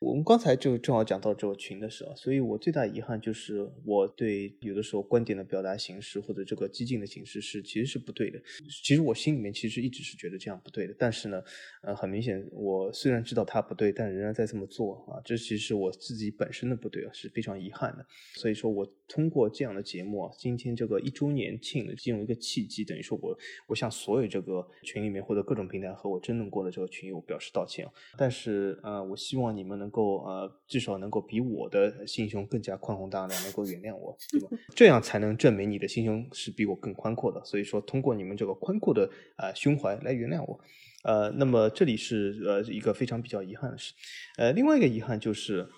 [0.00, 8.38] 我们刚才就正好讲到这个群的时候，所以我最大遗憾就是我对有的时候观点的表达形式或者这个激进的形式是其实是不对的。
[8.84, 11.42] 其实我心里面其实一直是觉得这样不对的，但是呢，
[11.80, 18.04] 呃，很明显我虽然知道它不对，但仍然在这么做啊，这其实是我自己本身的不对啊，是非常遗憾的。
[18.34, 23.34] 所以说我通过这样的节目啊，今天这个一周年庆的进入一个契机，等于说我
[23.68, 27.88] 我向所有这个群里面或者各种平台和我争论过的这个群友表示道歉。
[28.18, 29.90] 但是呃，我希望你们能。
[29.94, 34.48] 够呃，至少能够比我的心胸更加宽宏大量，能够原谅我，对吧？
[34.74, 37.40] 这样才能证明你的心胸是比我更宽阔的。
[37.44, 40.58] 所以说，通过你们这个宽阔的呃胸怀来原谅我。
[41.04, 43.94] 呃，那么这里是呃一个非常比较遗憾的事。
[44.36, 45.68] 呃，另外一个遗憾就是。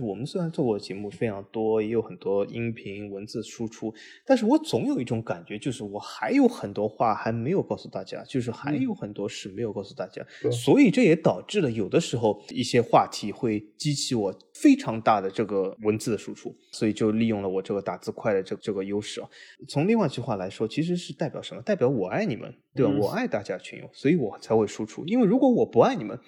[0.00, 3.92] 我们虽然做过节目非常多，也有很多音频文字输出，
[4.24, 19.28] 但是我总有一种感觉，就是我还有很多话还没有告诉大家，就是还有很多事没有告诉大家，所以这也导致了有的时候一些话题会激起我非常大的这个文字的输出，所以就利用了我这个打字快的这这个优势啊。
[19.68, 21.60] 从另外一句话来说，其实是代表什么？
[21.60, 22.92] 代表我爱你们，对吧？
[22.98, 25.04] 我爱大家群友，所以我才会输出。
[25.04, 26.18] 因为如果我不爱你们，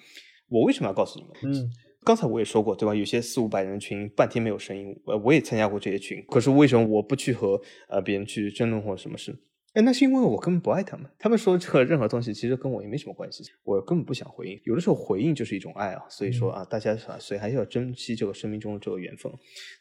[0.49, 1.55] 我为什么要告诉你们？
[1.59, 1.71] 嗯。
[2.05, 2.93] 刚才我也说过，对吧？
[2.93, 6.23] 有些四五百人群半天没有声音，呃，我也参加过这些群。
[6.29, 9.35] 可是为什么我不去和呃别人去争论或者什么事？
[9.73, 11.05] 哎，那是因为我根本不爱他们。
[11.17, 14.61] 他们说这个任何东西其实跟我也没什么关系，我根本不想回应。
[14.63, 19.29] 有的时候回应就是一种爱啊，所以说啊，大家所以还是要珍惜这个生命中的这个缘分。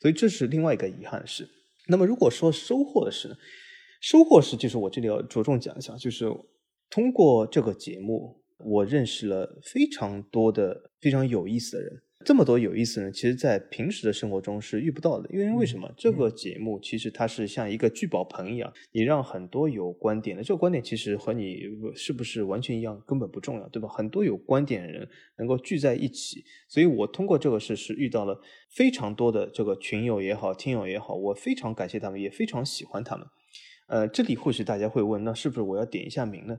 [0.00, 1.46] 所以这是另外一个遗憾的事。
[1.86, 3.36] 那么如果说收获的是？
[4.00, 6.26] 收获是就是我这里要着重讲一下，就是
[6.90, 12.02] 通过这个节目，我认识了非常多的非常有意思的人。
[12.24, 15.28] 这么多有意思呢，其实，在平时的生活中是遇不到的。
[15.32, 15.92] 因为为什么？
[15.96, 21.62] 这个节目其实它是像一个聚宝盆一样，你让很多有观点的，这个观点其实和你
[21.94, 23.88] 是不是完全一样根本不重要，对吧？
[23.88, 33.26] 很多有观点的人能够聚在一起，所以我通过这个事是遇到了非常多的这个群友也好，听友也好，我非常感谢他们，也非常喜欢他们。
[33.86, 36.58] 呃，这里或许大家会问，那是不是我要点一下名呢？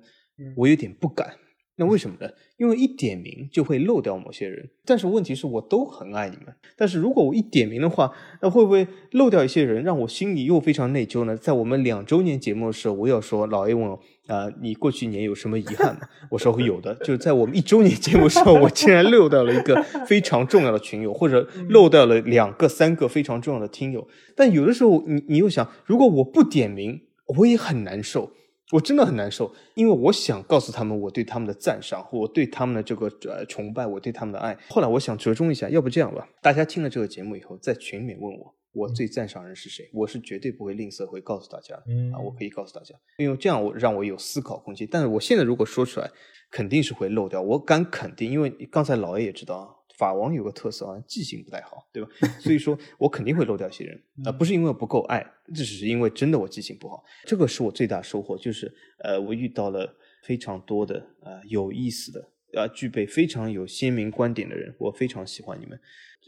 [0.56, 1.45] 我有点不敢。
[1.78, 2.30] 那为什么呢？
[2.58, 4.70] 因为一点名就会漏掉某些人。
[4.86, 6.56] 但是问题是我都很爱你们。
[6.78, 8.10] 但是如果我一点名的话，
[8.42, 11.36] 那会不会漏掉一些人，让我心里又非常内疚呢？
[11.36, 16.02] 在我们两周年节目的时候，我要说老 A 问我啊，你过去一年有什么遗憾吗？
[16.32, 24.08] 我说有的，就是在我们一周年节目时候，我竟然漏掉了一个非常重要的群友，或者漏掉了两个、三个非常重要的听友。
[24.34, 27.02] 但有的时候，你你又想，如果我不点名，
[27.40, 28.32] 我也很难受。
[28.72, 34.58] 我真的很难受，因为我想告诉他们我对他们的赞赏，或我对他们的这个呃崇拜，我对他们的爱。
[34.70, 41.80] 后来我想折中一下，要不这样吧，大家听了这个节目以后，在群里面问我，我最赞赏人是谁，我是绝对不会吝啬，会告诉大家。
[41.88, 44.88] 嗯啊，我可以告诉大家，因为这样我让我有思考空间。
[44.92, 46.10] 但是我现在如果说出来，
[46.50, 47.42] 肯定是会漏掉。
[47.42, 49.70] 我敢肯定，因为刚才老 A 也知道啊。
[49.98, 52.10] 法王有个特色啊，记性不太好，对吧？
[52.40, 57.04] 所以说我肯定会漏掉一些人啊，不是因为我不够爱，这只是因为真的我记性不好。
[57.26, 62.30] 这个是我最大收获，就是呃，我遇到了非常多的呃有意思的
[62.60, 65.80] 啊，具备非常有鲜明观点的人，我非常喜欢你们。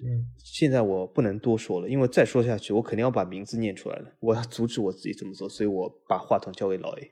[0.03, 4.13] 嗯，现在我不能多说了，因为再说下去，我肯定要把名字念出来了。
[4.19, 7.11] 我要阻止我自己这么做，所以我把话筒交给老 A。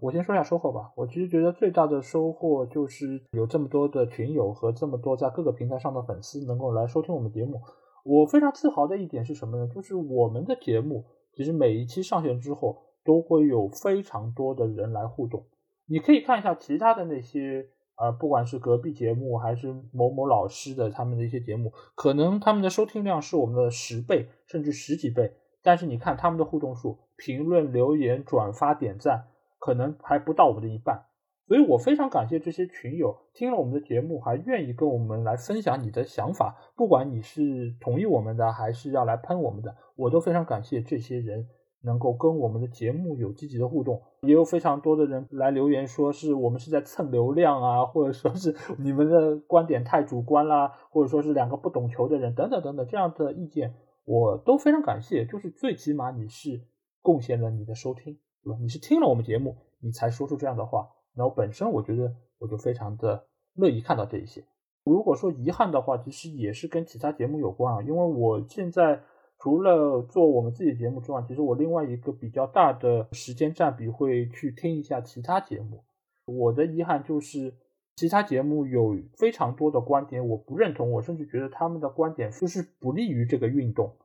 [0.00, 0.92] 我先说一下收获吧。
[0.96, 7.60] 我其实觉得最大的收获就是有这么多的群友和这么多在各个平台上的粉丝能够来收听我们节目。
[8.04, 9.66] 我非常自豪的一点是什么呢？
[9.74, 15.44] 就是我们的节目其实每一期上线之后都会有非常多的人来互动。
[15.86, 17.66] 你可以看一下其他的那些
[17.98, 25.32] 呃，不管是隔壁节目还是某某老师的他们的一些节目，可能他们的收听量是我们的十倍甚至十几倍，
[25.62, 29.28] 但是你看他们的互动数、评论、留言、转发、点赞。
[29.66, 31.06] 可能还不到我们的一半，
[31.48, 36.56] 所以我非常感谢这些群友听了我们的节目，还愿意跟我们来分享你的想法。
[36.76, 41.48] 不管你是同意我们的，还是要来喷我们的，我都非常感谢这些人
[41.82, 44.00] 能够跟我们的节目有积极的互动。
[44.20, 55.26] 也有非常多的人来留言，说是我们是在蹭流量啊， 或者说是你们的观点太主观啦，或者说是两个不懂球的人等等等等这样的意见，我都非常感谢。
[55.26, 56.62] 就是最起码你是
[57.02, 58.18] 贡献了你的收听。
[58.54, 60.88] 你是听了我们节目，你才说出这样的话。
[61.14, 64.44] 那我本身我觉得我就非常的乐意看到这一些。
[64.84, 69.00] 如果说遗憾的话，其实也是跟其他节目有关啊，因为我现在
[69.40, 75.82] 除了做我们自己的节目之外，其实我另外一个比较大的时间占比会去听一下其他节目。
[76.24, 77.54] 我的遗憾就是
[77.96, 83.96] 其他节目有非常多的观点我不认同，我甚至觉得他们的观点就是不利于这个运动，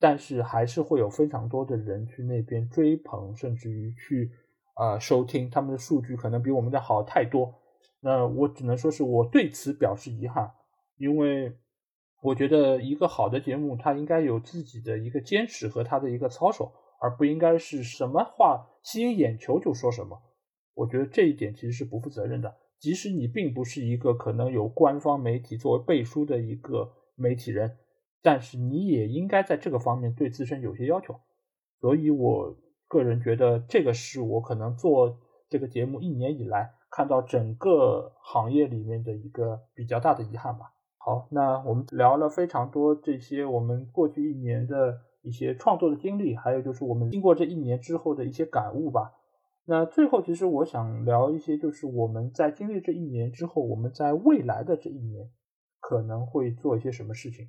[0.00, 4.30] 但是还是会有非常多的人去那边追捧，甚至于去
[4.74, 7.54] 啊收听，他们的数据可能比我们的好太多。
[8.00, 10.52] 那我只能说是我对此表示遗憾，
[10.98, 11.52] 因为
[12.22, 20.22] 我觉得一个好的节目，它应该有自己的一个坚持和它的一个操守，而不应该是什么话吸引眼球就说什么。
[20.74, 22.56] 我觉得这一点其实是不负责任的。
[22.78, 27.76] 即使你并不是一个可能有官方媒体作为背书的一个媒体人，
[28.22, 31.20] 但是你也应该在这个方面对自身有些要求。
[31.80, 32.56] 所以，我
[32.88, 40.72] 个人觉得这个是我可能做这个节目一年以来看到整个行业里面的一个比较大的遗憾吧。
[40.96, 49.12] 好，那我们聊了非常多这些我们过去一年的一些创作的经历，还有就是我们经过这一年之后的一些感悟吧。
[49.64, 55.30] 那最后，其实我想聊一些，就是我们在经历这一年之后，我们在未来的这一年
[55.78, 57.48] 可能会做一些什么事情。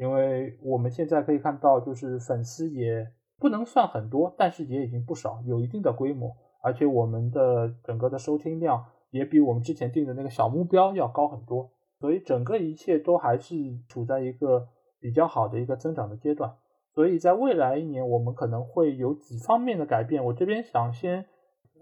[0.00, 3.06] 因为我们现在可以看到，就是粉丝也
[3.38, 13.54] 不能算很多，但是也已经不少，有一定的规模，而且我们的整个的收听量也比我们之前定的那个小目标要高很多，所以整个一切都还是
[13.86, 14.66] 处在一个
[14.98, 16.54] 比较好的一个增长的阶段。
[16.94, 20.24] 所以在未来一年，我们可能会有几方面的改变。
[20.24, 21.26] 我这边想先。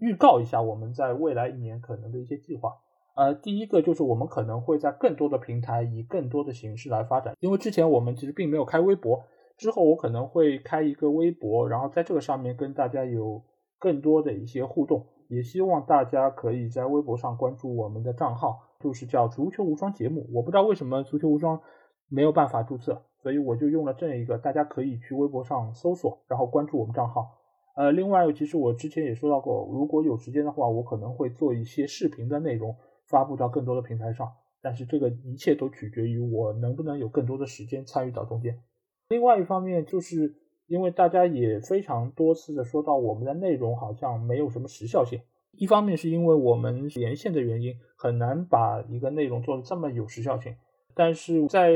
[0.01, 2.77] 预告一下我们在未来一年可能的一些计划。
[3.19, 9.25] 呃，第一个就是我们可能会在更多的平台以更多的形式来发展，因为之前我们其实并没有开微博，
[9.57, 13.43] 之后我可能会开一个微博，然后在这个上面跟大家有
[13.81, 20.25] 更多的一些互动，也希望大家可以在微博上关注我们的账号，就是叫足球无双节目。
[20.33, 21.61] 我不知道为什么足球无双
[22.09, 27.27] 没有办法注册，所以我就用了这一个，大家可以去微博上搜索，然后关注我们账号。
[27.75, 32.77] 呃，另外，其实我之前也说到过，如果有时间的话，我可能会做一些视频的内容
[33.09, 34.33] 发布到更多的平台上。
[34.61, 38.61] 但是这个一切都取决于我能不能有更多的时间参与到中间。
[39.09, 40.35] 另外一方面，就是
[40.67, 45.21] 因为大家也非常多次的说到我们的内容好像没有什么时效性。
[45.53, 50.55] 一方面是因为我们连线的原因，很难把一个内容做的这么有时效性。
[50.95, 51.73] 但是在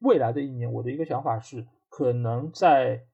[0.00, 3.04] 未来的一年，我的一个想法是，可能在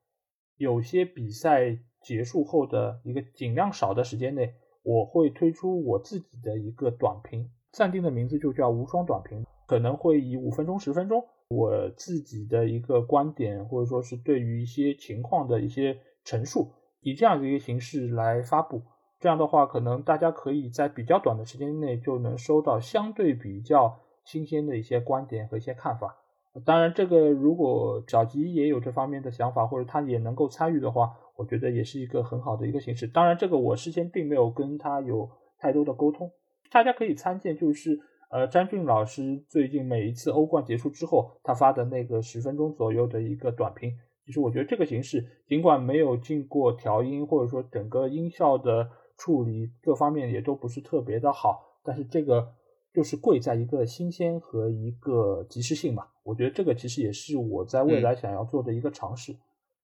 [0.56, 1.78] 有些比赛。
[2.02, 4.54] 结束后的一个尽量少的时间内，
[4.84, 16.72] 我会推出我自己的一个短评，暂定的名字就叫无双短评，可能会以五分钟、十分钟，我自己的一个观点或者说是对于一些情况的一些陈述，
[17.02, 18.80] 以这样的一个形式来发布。
[19.20, 26.16] 这样的话，可能大家可以在比较短的时间内就能收到相对比较新鲜的一些观点和一些看法。
[26.64, 33.06] 当然，这个如果小吉也有这方面的想法，或者他也能够参与的话，我觉得也是一个很好的一个形式。
[33.06, 36.30] 当然，这个我事先并没有跟他有太多的沟通。
[36.70, 37.98] 大家可以参见，就是
[38.30, 43.92] 呃，詹俊老师最近每一次欧冠结束之后，他发的那个十分钟左右的一个短评。
[44.24, 52.52] 其实我觉得这个形式，尽管没有经过调音，或者说整个音效的处理各方面也都不是特别的好，但是这个
[52.92, 56.08] 就是贵在一个新鲜和一个及时性嘛。
[56.24, 59.36] 我觉得这个其实也是我在未来想要做的一个尝试。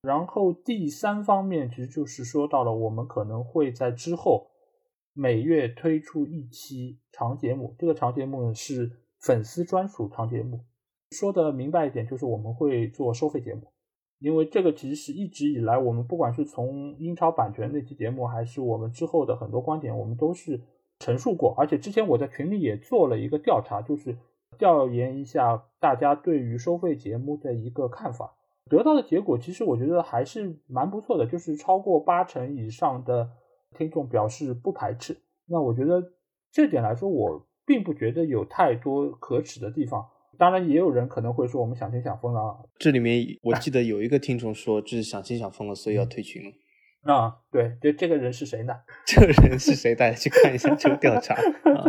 [0.03, 4.49] 然后第三方面，其实就是说到了我们可能会在之后
[5.15, 8.91] 每月推出一期长节目，这个长节目呢是
[9.21, 10.61] 粉丝专属长节目。
[11.11, 13.69] 说的明白一点，就是我们会做收费节目，
[14.19, 20.63] 因为这个其实是一直以来我们不管是从英超版权那期节目，还是我们之后的很多观点，我们都是
[21.01, 21.55] 陈述过。
[21.59, 24.17] 而且之前我在群里也做了一个调查，就是
[24.57, 28.35] 调研一下大家对于收费节目的一个看法。
[28.71, 33.29] 得到的结果其实我觉得还是蛮不错的，就是超过八成以上的
[33.77, 35.17] 听众表示不排斥。
[35.47, 36.03] 那我觉得
[36.51, 40.07] 这点来说，我并不觉得有太多可耻的地方。
[40.39, 42.69] 当然，也有人可能会说我们想听想疯了。
[42.79, 47.15] 这里面我记得 有一个听众说，这是想听想疯了，所以要退群了。
[47.15, 48.75] 啊，对，对，这个人是谁呢？
[49.07, 49.95] 这个人是谁？
[49.95, 51.35] 大家去看一下这个调查
[51.75, 51.85] 啊。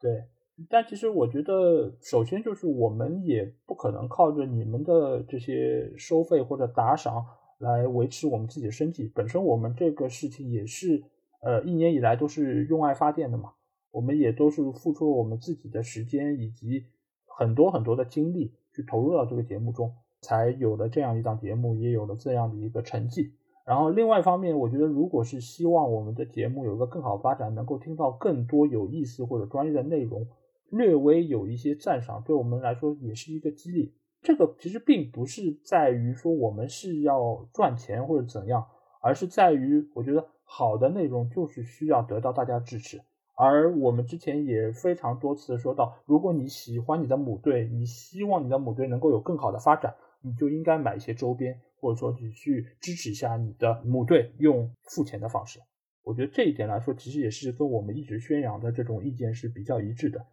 [0.00, 0.24] 对。
[0.68, 7.24] 但其实我觉得，首先就是我们也不可能靠着你们的这些收费或者打赏
[7.60, 9.08] 来维持我们自己的生计。
[9.14, 11.04] 本身我们这个事情也是，
[11.42, 13.52] 呃，一年以来都是用爱发电的嘛。
[13.92, 16.86] 我们也都是付出了我们自己的时间以及
[17.26, 23.32] 很多很多的精力去投入到这个节目中，才有了这样一档节目，也有了这样的一个成绩。
[23.66, 30.26] 然后另外一方面，我觉得如果是希望我们的节目有一个更好发展，能够听到更多有意思或者专业的内容，
[30.70, 33.92] 略微有一些赞赏，对我们来说也是一个激励。
[34.22, 38.66] 这个其实并不是在于说我们是要赚钱或者怎样，
[39.02, 43.00] 而是在于我觉得好的内容就是需要得到大家支持。
[43.34, 55.58] 而我们之前也非常多次说到，如果你喜欢你的母队，你希望你的母队能够有更好的发展，你就应该买一些周边，或者说你去支持一下你的母队，用付钱的方式。
[56.02, 60.26] 我觉得这一点来说，其实也是跟我们一直宣扬的这种意见是比较一致的。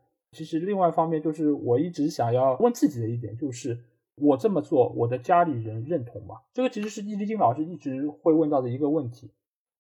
[0.46, 3.80] 其实另外一方面就是我一直想要问自己的一点，就是
[4.16, 6.42] 我这么做，我的家里人认同吗？
[6.54, 9.32] 这个其实是易立金老师一直会问到的一个问题。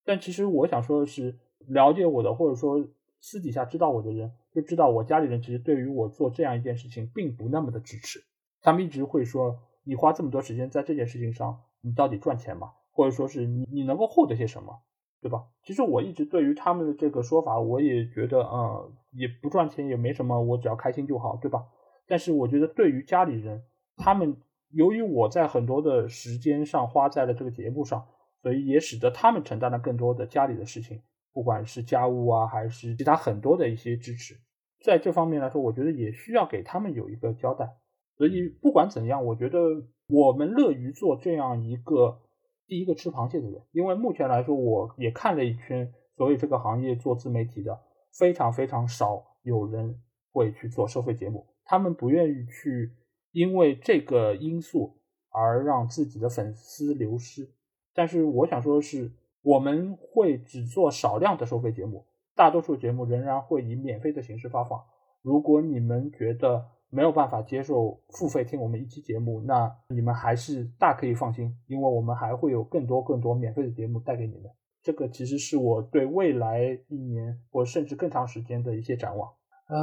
[0.03, 1.35] 但其实我想说的是，
[1.67, 2.87] 了解我的或者说。
[3.19, 8.23] 私底下知道我的人就知道，我家里人其实对于我做这样一件事情并不那么的支持。
[8.61, 12.73] 他们一直会说：“你花这么多时间在这件事情上，你到底赚钱吗？
[12.91, 14.81] 或者说是你你能够获得些什么，
[15.19, 21.65] 对吧？”其实我一直对于他们的这个说法，我也觉得，嗯，也不赚钱也没什么，我只要开心就好，对吧？
[22.07, 23.63] 但是我觉得对于家里人，
[23.97, 24.37] 他们
[24.69, 28.07] 由于我在很多的时间上花在了这个节目上，
[28.41, 31.01] 所以也使得他们承担了更多的家里的事情。
[31.33, 34.35] 不管是家务啊，还是其他很多的一些支持，
[34.83, 37.77] 在这方面来说，我觉得也需要给他们有一个交代。
[38.17, 39.59] 所以不管怎样，我觉得
[40.07, 42.21] 我们乐于做这样一个
[42.67, 47.79] 第一个吃螃蟹的人，因为目前来说，我也看了一圈，所以这个行业做自媒体的
[48.17, 50.01] 非常非常少有人
[50.31, 52.93] 会去做收费节目，他们不愿意去
[53.31, 54.97] 因为这个因素
[55.29, 57.49] 而让自己的粉丝流失。
[57.93, 59.11] 但是我想说的是。
[59.43, 62.05] 我们会只做少量的收费节目，
[62.35, 64.83] 大多数节目仍然会以免费的形式发放。
[65.21, 74.51] 如果你们觉得没有办法接受付费听我们一期节目，那你们还是大可以放心，因为我们还会有更多更多免费的节目带给你们。
[74.87, 79.29] 这个其实是我对未来一年或甚至更长时间的一些展望。
[79.65, 79.75] 啊，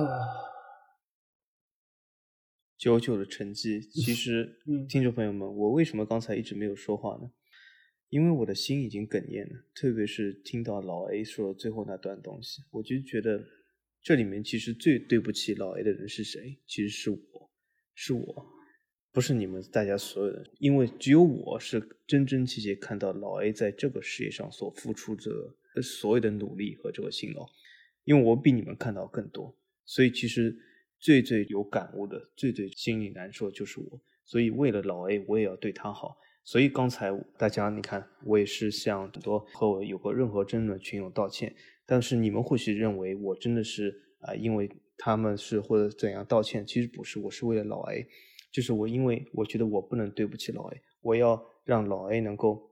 [2.78, 7.30] 九九的成绩， 其实，听众朋友们，我为什么刚才一直没有说话呢？
[8.08, 13.44] 因为我的心已经哽咽了，特别是听到老 A 说最后那段东西，我就觉得
[14.00, 16.58] 这里面其实最对不起老 A 的人是谁？
[16.66, 17.50] 其实是我，
[17.94, 18.46] 是我，
[19.14, 27.46] 不是你们大家所有人，因为只有我是真真切切看到老 A 在这个事业上所付出的所有的努力和这个辛劳，
[28.02, 30.58] 因为我比你们看到更多，所以其实
[30.98, 36.16] 最最有感悟的、最最心里难受就是我，所以为了老 A，我也要对他好。
[36.42, 41.54] 所以刚才大家你看，我也是向很多和我有过任何争论的群友道歉。
[41.86, 48.08] 但是你们或许认为我真的是啊，因为他们是或者怎样道歉，其实不是，我是为了老 A，
[48.54, 52.70] 就是我因为我觉得我不能对不起老 A，我要让老 A 能够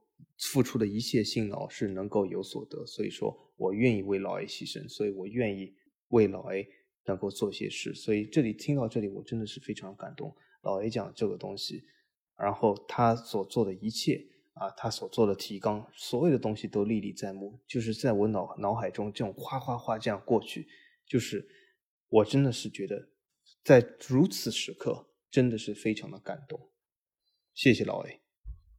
[0.51, 5.73] 付出的一切辛劳是能够有所得，所以说我愿意为老 A 牺牲，所以我愿意
[6.07, 6.65] 为老 A
[7.05, 7.93] 能够做些事。
[7.93, 10.33] 所以这里听到这里，我真的是非常感动。
[10.61, 11.83] 老 A 讲这个东西。
[12.35, 20.67] 然后他所做的一切啊，他所做的提纲，所有的东西都历历在目，就是在我脑脑海中这种哗哗哗这样过去，
[21.05, 21.47] 就是
[22.09, 23.07] 我真的是觉得
[23.63, 26.59] 在如此时刻真的是非常的感动。
[27.55, 28.19] 谢谢老 A，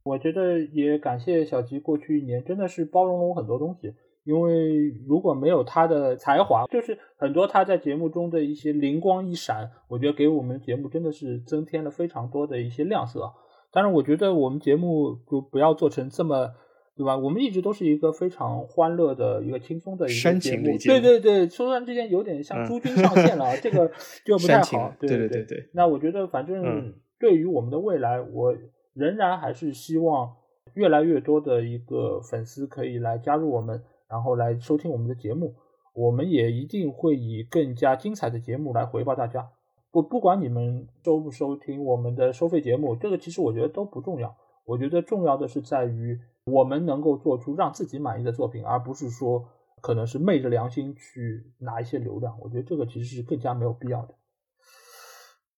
[0.05, 3.93] 我觉得也感谢小吉过去一年真的是包容了我很多东西，
[4.23, 13.33] 因为如果没有他的才华，就是很多他在节目中的一些灵光一闪，我觉得给我们节目真的是增添了非常多的一些亮色。
[13.71, 16.53] 当然，我觉得我们节目就不要做成这么，
[16.95, 17.17] 对吧？
[17.17, 20.77] 我们一直都是一个非常欢乐的一个轻松的一个节目。
[20.77, 23.91] 对对对，突然之间有点像诸君上线了， 这个
[24.25, 24.93] 就不太好。
[24.99, 25.69] 对对对对。
[25.73, 28.55] 那我觉得，反正对于我们的未来，我
[28.93, 30.33] 仍然还是希望
[30.75, 35.53] 越来越多的一个粉丝可以来加入我们，然后来收听我们的节目。
[35.93, 39.49] 我们也一定会以更加精彩的节目来回报大家。
[39.91, 44.35] 不不管你们收不收听我们的收费节目，这个其实我觉得都不重要。
[44.65, 49.49] 我觉得重要的是在于我们能够做出让自己满意的作品，而不是说
[49.81, 52.39] 可能是昧着良心去拿一些流量。
[52.39, 54.13] 我觉得这个其实是更加没有必要的。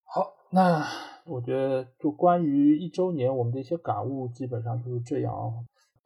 [0.06, 0.88] 好，那
[1.26, 5.34] 我觉得就关于一周年我们的一些感悟，基本上就是这样。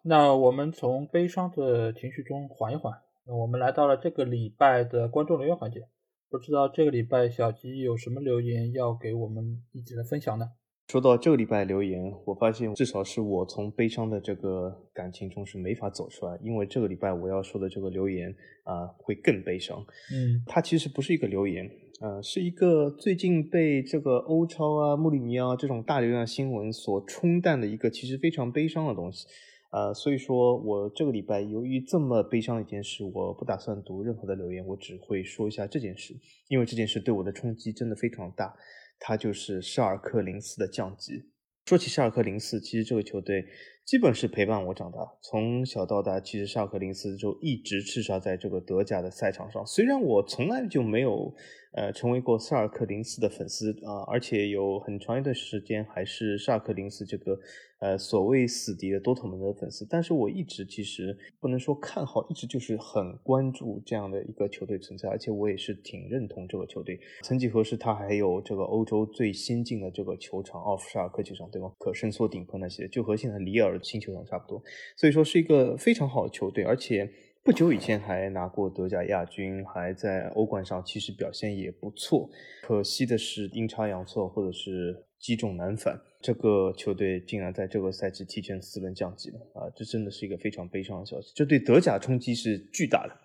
[0.04, 2.92] 那我们从悲伤的情绪中缓一缓，
[3.28, 5.88] 那我们来到了这个礼拜的观众留言环节。
[6.32, 10.50] 不知道这个礼拜小吉有什么留言要给我们一起来分享呢？
[10.88, 18.30] 说到这个礼拜留言，我发现至少是我从悲伤的这个感情中是没法走出来，因为这个礼拜我要说的这个留言
[18.66, 19.80] 啊会更悲伤。
[20.14, 21.70] 嗯，它其实不是一个留言，
[22.02, 29.26] 呃，是一个最近被这个欧超啊、穆里尼奥这种大流量新闻所冲淡的一个其实非常悲伤的东西。
[29.72, 36.14] 呃，所以说我这个礼拜由于这么悲伤的一件事，我不打算读任何的留言，我只会说一下这件事，
[36.50, 38.54] 因为这件事对我的冲击真的非常大。
[39.02, 41.32] 他就是沙尔克零四的降级。
[41.66, 43.45] 说起沙尔克零四，其实这个球队
[43.86, 49.66] 基本是陪伴我长大，从小到大，其实沙尔克零四就一直叱咤在这个德甲的赛场上。
[49.66, 51.34] 虽然我从来就没有。
[51.74, 57.40] 呃，成为过萨尔克零四的粉丝啊，而且有很长一段时间还是萨尔克零四这个
[57.80, 59.88] 呃所谓死敌的多特蒙德粉丝。
[59.90, 67.00] 但是我一直其实不能说看好，一直就是很关注这样的一个球队存在，而且我也是挺认同这个球队。
[67.22, 71.72] 曾几何时，他还有这个欧洲最先进的这个球场奥夫沙尔克球场，对吗？
[71.80, 74.61] 可伸缩顶棚那些，就和现在里尔新球场差不多。
[74.95, 77.09] 所以说是一个非常好的球队，而且。
[77.43, 82.30] 不久以前还拿过德甲亚军，还在欧冠上其实表现也不错。
[82.61, 89.65] 可惜的是阴差阳错，或者是积重难返，这个球队竟然在这个赛季提前四轮降级了啊！
[89.76, 93.17] 这真的是一个非常悲伤的消息，这对德甲冲击是巨大的。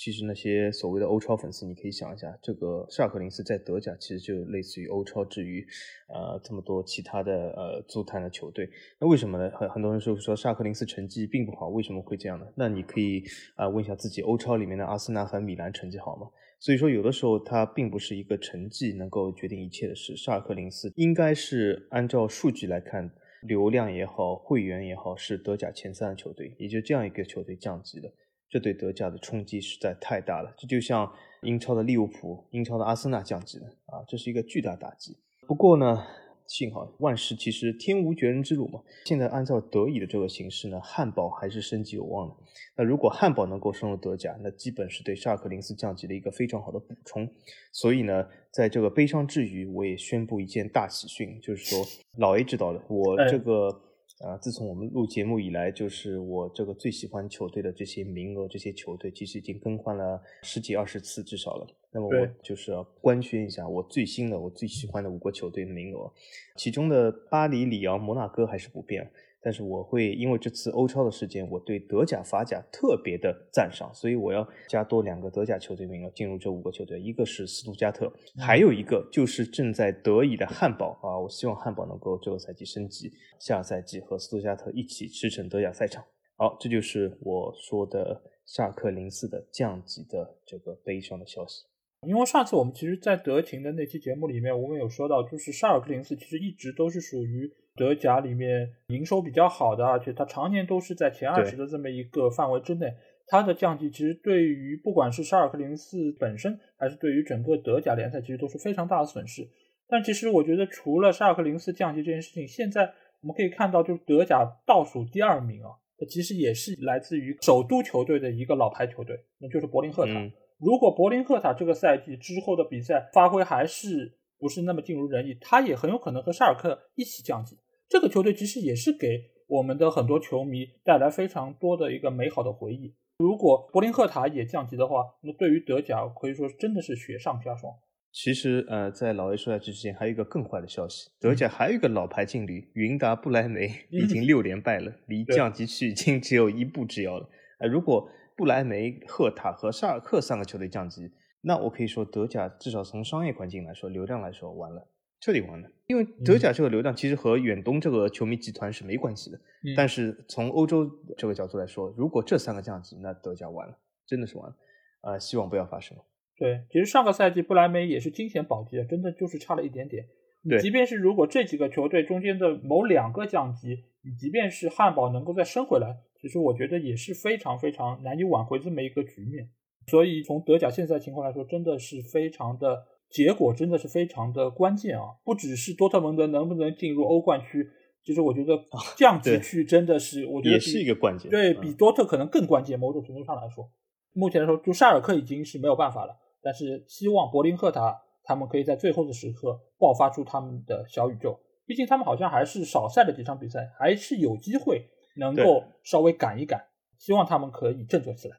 [0.00, 5.62] 其实那些所谓的欧超粉丝，你可以想一下，这个沙克林斯在德甲其实就类似于欧超之于，
[6.08, 8.66] 呃，这么多其他的呃足坛的球队。
[8.98, 9.50] 那为什么呢？
[9.54, 12.46] 很很多人说说沙克林斯成绩并不好，为什么会这样呢？
[12.56, 13.22] 那你可以
[13.56, 16.28] 啊问一下自己，欧超里面的阿森纳和米兰成绩好吗？
[16.58, 20.16] 所以说有的时候它并不是一个成绩能够决定一切的事。
[20.16, 23.10] 沙克林斯应该是按照数据来看，
[23.42, 28.10] 流量也好，会员也好，是德甲前三的球队，也就这样一个球队降级了。
[28.50, 31.10] 这对德甲的冲击实在太大了，这就像
[31.42, 35.16] 英超的利物浦、英超的阿森纳降级了啊，这是一个巨大打击。
[35.46, 36.04] 不过呢，
[36.48, 38.80] 幸好万事其实天无绝人之路嘛。
[39.04, 42.34] 现在按照德乙的这个形式呢，汉堡还是升级有望的。
[42.76, 47.32] 那如果汉堡能够升入德甲，那基本是对沙尔克零四降级的一个非常好的补充。
[47.70, 51.86] 所以呢，在这个悲伤之余，我也宣布一件大喜讯，就是说
[52.18, 53.82] 老 A 知道了，我这个。
[54.20, 61.66] 啊，自从我们录节目以来，就是我这个最喜欢球队的这些名额，这些球队其实已经更换了十几二十次至少了。
[61.90, 66.12] 那么我就是要官宣一下我最新的、我最喜欢的五个球队的名额，
[66.54, 69.10] 其中的巴黎、里昂、摩纳哥还是不变。
[69.42, 86.04] 但是我会因为这次欧超的事件，我对德甲、法甲特别的赞赏，所以我要加多两个德甲球队名额进入这五个球队，一个是斯图加特，还有一个就是正在德乙的汉堡啊，我希望汉堡能够这个赛季升级，下赛季和斯图加特一起驰骋德甲赛场。
[86.36, 91.64] 好，这就是我说的萨克零四的降级的这个悲伤的消息。
[92.06, 97.46] 因为上次我们其实，在德勤的那期节目里面，我们有说到，就是沙尔克零四其实一直都是属于
[97.80, 102.92] 德甲里面营收比较好的，而且它常年都是在前二十的这么一个范围之内。
[103.26, 109.48] 它的降级其实对于不管是沙尔克零四本身，还是对于整个德甲联赛，其实都是非常大的损失。
[109.88, 115.70] 但其实我觉得，除了沙尔克零四降级这件事情，现在我们可以看到，就是德甲倒数第二名啊，
[116.06, 120.12] 其实也是来自于首都球队的一个老牌球队，那就是柏林赫塔。
[120.58, 127.56] 如果柏林赫塔这个赛季之后的比赛发挥还是不是那么尽如人意，他也很有可能和沙尔克一起降级。
[127.90, 132.94] 这个球队其实也是给我们的很多球迷带来非常多的一个美好的回忆。
[133.18, 137.72] 如果柏林赫塔也降级的话，那对于德甲可以说真的是雪上加霜。
[138.12, 147.28] 其实，呃，在老 A 说下去之前，还有一个更坏的消息：德甲还有一个老牌劲旅云达不莱梅已经六连败了，离降级区已经只有一步之遥了。
[147.58, 151.10] 呃，如果不莱梅、赫塔和沙尔克三个球队降级，
[151.40, 154.88] 那我可以说德甲至少从商业环境来说、流量来说完了，
[155.20, 155.68] 彻底完了。
[155.86, 159.38] 因为德甲这个流量其实和远东这个球迷集团是没关系的。
[159.76, 163.76] 但是从欧洲这个角度来说，如果这三个降级，那德甲完了，
[164.06, 164.56] 真的是完了。
[165.02, 165.96] 啊，希望不要发生。
[166.36, 170.06] 对，其实上个赛季不莱梅也是惊险保级，真的就是差了一点点。
[170.48, 175.98] 对，即便是如果这几个球队中间的某两个降级，你即便是汉堡能够再升回来。
[176.20, 179.50] 其实我觉得也是非常非常难以挽回这么一个局面，
[179.86, 185.04] 所以从德甲现在情况来说，真的是非常的结果，真的是非常的关键啊！
[185.24, 187.68] 不只是多特蒙德能不能进入欧冠区，
[188.04, 188.58] 其实我觉得
[188.96, 192.78] 降级区真的是，我觉得也是一个关键，对比多特可能更关键。
[192.78, 193.70] 某种程度上来说，
[194.12, 204.86] 目前来说，就沙尔克已经是没有办法了，但是希望柏林赫塔他们可以在最后的时刻爆发出他们的小宇宙，毕竟他们好像还是少赛了几场比赛，还是有机会。
[205.16, 206.66] 能够稍微赶一赶，
[206.96, 208.36] 希望他们可以振作起来。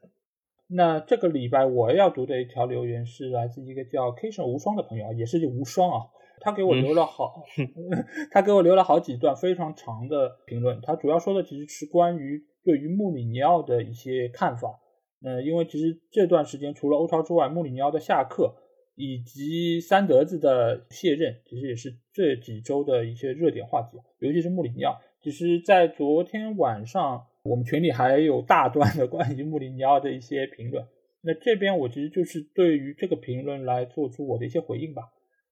[0.68, 6.06] 那这个礼拜我要读的一条留言是来自一个叫 K 神无双的朋友啊，也是无双啊，
[6.40, 7.44] 他给我留了好，
[8.32, 10.80] 他给我留了好几段非常长的评论。
[10.82, 14.80] 他主要说的其实是关于对于穆里尼奥的一些看法。
[15.22, 18.56] 呃，因为其实这段时间除了欧超之外，穆里尼奥的下课
[18.96, 24.98] 以及三德子的卸任，其实也是这几周的一些热点话题，尤其是穆里尼奥。
[25.22, 30.86] 其实，在昨天晚上，我们群里还有大段的关于穆里尼奥的一些评论。
[31.22, 35.02] 那这边我其实就是对于这个评论来做出我的一些回应吧。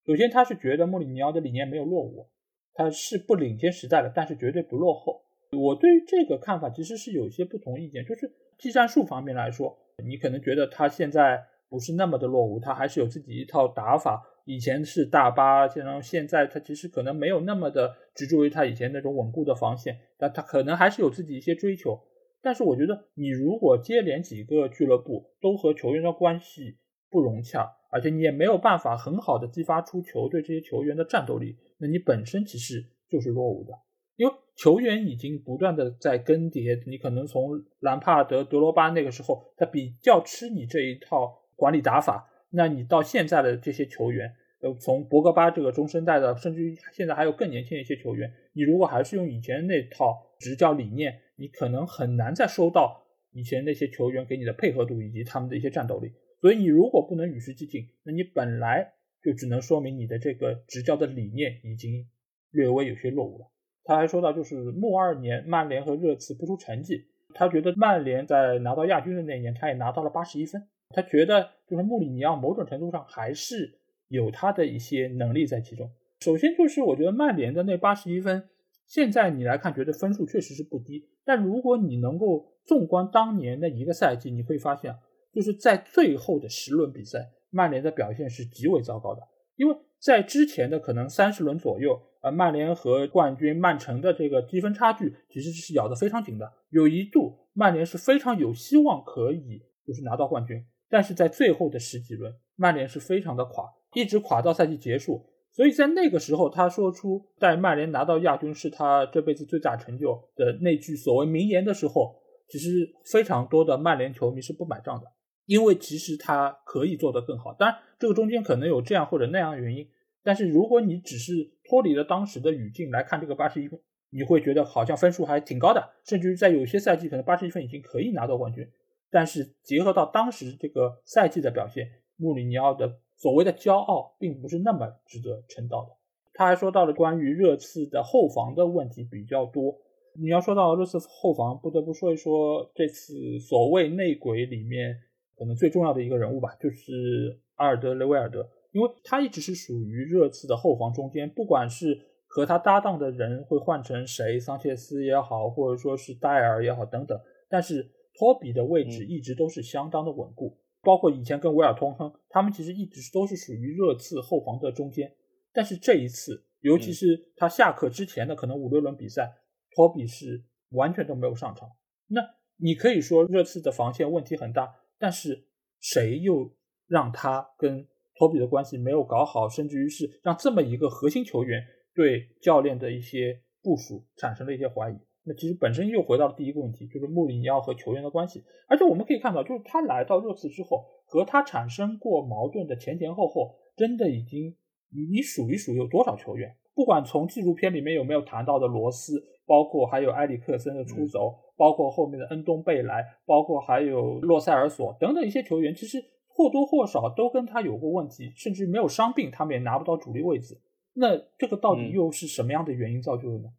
[0.07, 2.29] 首先，他是觉得穆里尼奥的理念没有落伍，
[2.75, 5.23] 他是不领先时代的，但是绝对不落后。
[5.53, 14.23] 我对于这个看法其实是有一些不同意见，就是技战术方面来说，你可能觉得他现在不是那么的落伍，他还是有自己一套打法。
[14.53, 22.01] 以前是大巴，然后现在他其实可能没有那么的执着于他以前那种稳固的防线，但他可能还是有自己一些追求。
[22.43, 26.79] 但是我觉得，你如果接连几个俱乐部都和球员的关系
[27.09, 33.73] 不融洽，而且你也没有办法很好的激发出球队这些球员的战斗力，那你本身其实就是落伍的。
[34.17, 44.35] 因为球员已经不断的在更迭，你可能从兰帕德、德罗巴那个时候，他比较吃你这一套管理打法，那你到现在的这些球员。
[44.61, 56.13] 呃，从博格巴这个中生代的，甚至于现在还有更年轻的一些球员，你如果还是用以前那套执教理念，你可能很难再收到以前那些球员给你的配合度以及他们的一些战斗力。
[56.43, 58.93] 所以你如果不能与时俱进，那你本来
[59.23, 62.07] 就只能说明你的这个执教的理念已经
[62.51, 63.47] 略微有些落伍了。
[63.85, 73.80] 他还说到，就是末二年曼联和热刺不出成绩，他觉得曼联在拿到亚军的那一年，他也拿到了八十一分，他觉得就是穆里尼奥某种程度上还是。
[74.11, 75.91] 有他的一些能力在其中。
[76.21, 78.51] 首先就是我觉得曼联的那八十一分，
[78.87, 81.09] 现在你来看觉得分数确实是不低。
[81.25, 84.95] 但如果你能够纵观当年那一个赛季，你会发现，
[85.33, 89.23] 就是在最后的十轮比赛，曼联的表现是极为糟糕的。
[89.57, 96.53] 因为在之前的可能三十轮左右，呃，曼联和冠军曼城的这个积分差距其实是咬得非常紧的。
[96.71, 103.65] 有一度曼联是非常有希望可以就是拿到冠军，但是在最后的十几轮，曼联是非常的垮。
[103.93, 112.15] 一直垮到赛季结束，所以在那个时候，他说出带曼联拿到亚军是他这辈子最大成就的那句所谓名言的时候，
[112.49, 115.07] 其实非常多的曼联球迷是不买账的，
[115.47, 117.53] 因为其实他可以做得更好。
[117.55, 119.89] 当然，这个中间可能有这样或者那样的原因，
[120.23, 121.33] 但是如果你只是
[121.69, 123.81] 脱离了当时的语境来看这个八十一分，
[124.11, 128.65] 你会觉得好像分数还挺高的，甚至于在有些赛季可能八十一分已经可以拿到冠军。
[129.11, 133.01] 但是结合到当时这个赛季的表现，穆里尼奥的。
[133.21, 135.91] 所谓的骄傲并不是那么值得称道的。
[136.33, 139.77] 他还说到了关于热刺的后防的问题比较多。
[140.19, 144.97] 你要说到热刺后防，不得不说一说这次所谓内鬼里面
[145.37, 157.21] 可能最重要的一个人物吧，就是阿尔德雷维尔德，因为他一直是属于热刺的后防中间，不管是和他搭档的人会换成谁，桑切斯也好，或者说是戴尔也好等等，
[157.51, 160.57] 但是托比的位置一直都是相当的稳固。
[160.83, 165.15] 包括以前跟维尔通亨，他们其实一直都是属于热刺后防的中间，
[165.53, 169.31] 但是这一次，尤其是他下课之前的可能五六轮比赛，
[169.75, 171.69] 托比是完全都没有上场。
[172.09, 172.21] 那
[172.57, 175.47] 你可以说热刺的防线问题很大，但是
[175.81, 176.55] 谁又
[176.87, 181.63] 让他跟托比的关系没有搞好，甚至于是让这么一个核心球员
[181.95, 184.95] 对教练的一些部署产生了一些怀疑？
[185.25, 188.43] 那其实本身又回到了第一个问题，就是穆里尼奥和球员的关系。
[188.67, 194.57] 而且我们可以看到，就是他来到热刺之后，和他产生过矛盾的前前后后，真的已经
[194.91, 196.57] 你你数一数有多少球员？
[196.75, 210.59] 不管从纪录片里面有没有谈到的罗斯，包括还有埃里克森的出走，包括后面的恩东贝莱，包括还有洛塞尔索等等一些球员，其实或多或少都跟他有过问题，甚至没有伤病，他们也拿不到主力位置。
[210.95, 213.51] 那这个到底又是什么样的原因造就的呢？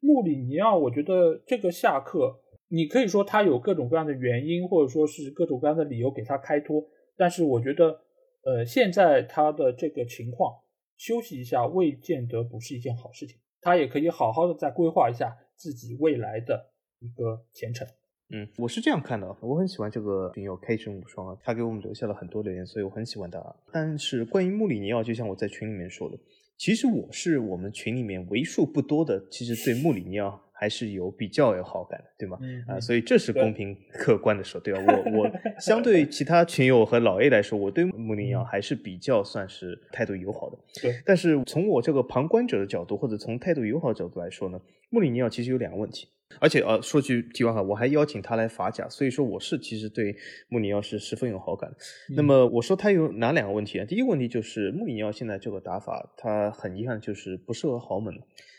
[0.00, 6.84] 穆里尼奥，我觉得这个下课，你可以说他有各种各样的原因，或者说是各种各样的理由给他开脱。
[7.16, 8.00] 但是我觉得，
[8.44, 10.54] 呃，现在他的这个情况，
[10.96, 13.36] 休息一下未见得不是一件好事情。
[13.60, 16.70] 他也可以好好的再规划一下自己未来的
[17.00, 17.86] 一个前程。
[18.30, 23.42] 嗯，我是这样看的，我很喜欢这个群友 K 神无双啊，他给我们留下了很多留言，所以我很喜欢他。
[23.72, 26.16] 但是关于穆里尼奥，就像我在群里面说的。
[26.58, 32.36] 其实我是我们群里面为数不多的，其实对穆里尼奥还是有比较有好感的，对吗？
[32.66, 34.80] 啊，所以这是公平客观的说，对吧？
[34.84, 35.30] 我我
[35.60, 40.58] 相对其他群友和老 A 来说，我对穆里尼奥还是比较算是态度友好的。
[40.82, 44.60] 对，但是从我这个旁观者的角度，或者从态度友好角度来说呢，
[44.90, 46.08] 穆里尼奥其实有两个问题。
[46.40, 50.14] 而且呃，说句题外话，我还邀请他来法甲，所以说我是其实对
[50.48, 51.76] 穆里尼奥是十分有好感的。
[52.14, 53.84] 那么我说他有哪两个问题啊？
[53.84, 58.14] 第一个问题就是穆里尼奥现在这个打法，他很遗憾就是不适合豪门。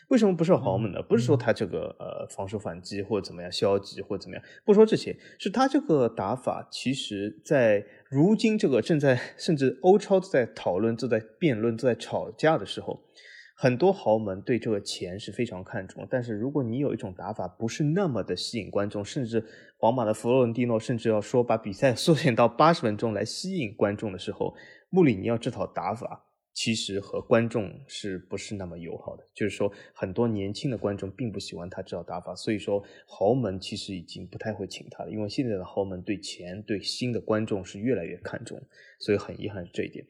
[0.08, 1.00] 为什么不适合豪门呢？
[1.00, 13.00] 不是说他这个呃防守反击或者怎么样消极或者怎么样，不说这些，是他这个打法，其实在如今这个正在甚至欧超都在讨论、都在辩论、都在吵架的时候。
[13.62, 19.44] 很多豪门对这个钱是非常看重，但是如果你有一种打法不是那么的吸引观众，甚至
[19.76, 24.54] 皇马的弗洛伦蒂诺甚至要说把比赛 缩减到八十分钟来吸引观众的时候，
[24.88, 26.24] 穆里尼奥这套打法。
[26.52, 29.24] 其实和观众是不是那么友好的？
[29.32, 38.60] 就是说，很多年轻的观众并不喜欢他这套打法，所以说豪门其实已经不太会请他了，因为现在的豪门对钱、对新的观众是越来越看重，
[39.00, 40.04] 所以很遗憾是这一点。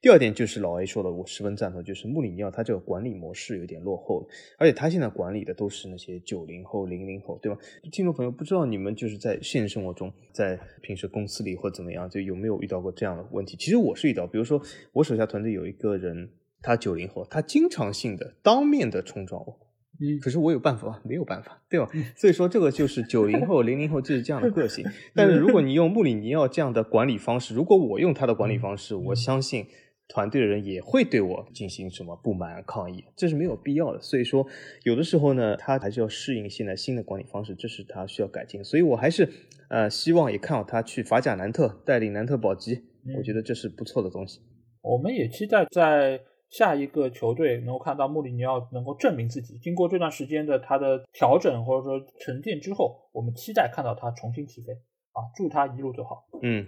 [0.00, 7.58] 第二点就是老 A 说的，我十分赞同，就是穆里尼奥他这个管理模式有点落后了，而且他现在管理的都是那些九零后、零零后，对吧？
[7.90, 13.56] 听众朋友，不知道你们就是在现实生活中，在平时公司里或怎么样，就有没有遇到过这样的问题？
[13.56, 14.62] 其实我是遇到，比如说
[14.92, 16.30] 我手下团队有一个人，
[16.62, 19.65] 他九零后，他经常性的当面的冲撞我。
[20.00, 21.00] 嗯，可是我有办法吗？
[21.04, 21.88] 没有办法，对吧？
[22.16, 24.84] 所以说这个就是九零后、零零后就是这样的个性。
[25.14, 29.66] 但是如果你用穆里尼奥这样的管理方式，如果我用他的管理方式，我相信
[30.08, 34.00] 团队的人也会对我进行什么不满抗议，这是没有必要的。
[34.02, 34.46] 所以说，
[34.84, 38.62] 有的时候呢，他还是要适应现在新的管理方式，这是他需要改进。
[38.62, 39.28] 所以我还是
[39.70, 42.82] 呃希望也看好他去法甲南特带领南特保级，
[43.16, 44.40] 我觉得这是不错的东西。
[44.82, 46.20] 我们也期待在。
[46.50, 54.72] 下一个球队能够看到穆里尼奥能够证明自己，经过这段时间的他的调整或者说沉淀之后，我们期待看到他重新起飞
[55.12, 55.26] 啊！
[55.34, 56.26] 祝他一路走好。
[56.42, 56.66] 嗯，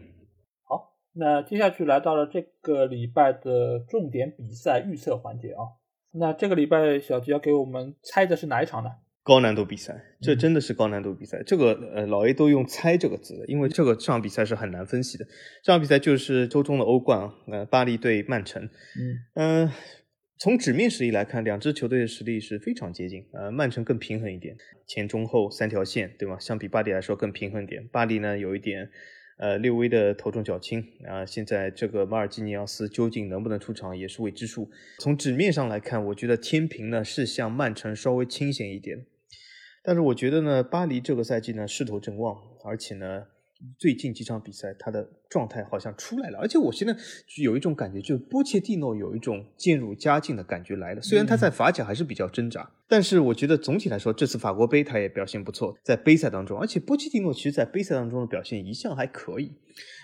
[0.64, 5.62] 好，那接下去来到了这个礼拜的重点比赛预测环节啊。
[6.10, 8.90] 那这个礼拜小吉要给我们猜的是哪一场呢？
[9.28, 11.42] 高难度比赛，这真的是高难度比赛。
[11.44, 15.26] 这个呃，老 A 都用“猜”这个字，因为这个这场比赛是很难分析的。
[15.62, 18.64] 这场比赛就是周中的欧冠，呃，巴黎对曼城。
[18.64, 19.70] 嗯嗯，
[20.38, 23.26] 从纸面实力来看，两支球队的实力是非常接近。
[23.34, 24.56] 呃，曼城更平衡一点，
[24.86, 26.38] 前中后三条线，对吗？
[26.40, 27.86] 相比巴黎来说更平衡点。
[27.88, 28.88] 巴黎呢，有一点。
[29.40, 34.68] 呃，略微的头重脚轻啊，现在这个马尔基尼奥斯究竟能不能出场也是未知数。
[34.98, 39.06] 从纸面上来看，我觉得天平呢是向曼城稍微倾斜一点，
[39.88, 43.24] 但是我觉得呢，巴黎这个赛季呢势头正旺，而且呢。
[43.76, 46.96] 最近几场比赛，他的状态好像出来了，而且我现在
[47.42, 51.02] 有一种感觉，就是波切蒂诺有一种渐入佳境的感觉来了。
[51.02, 59.50] 虽然他在法甲还是比较挣扎，但是我觉得总体来说，这次法国杯他也表现不错，在杯赛当中，而且波切蒂诺其实在杯赛当中的表现一向还可以，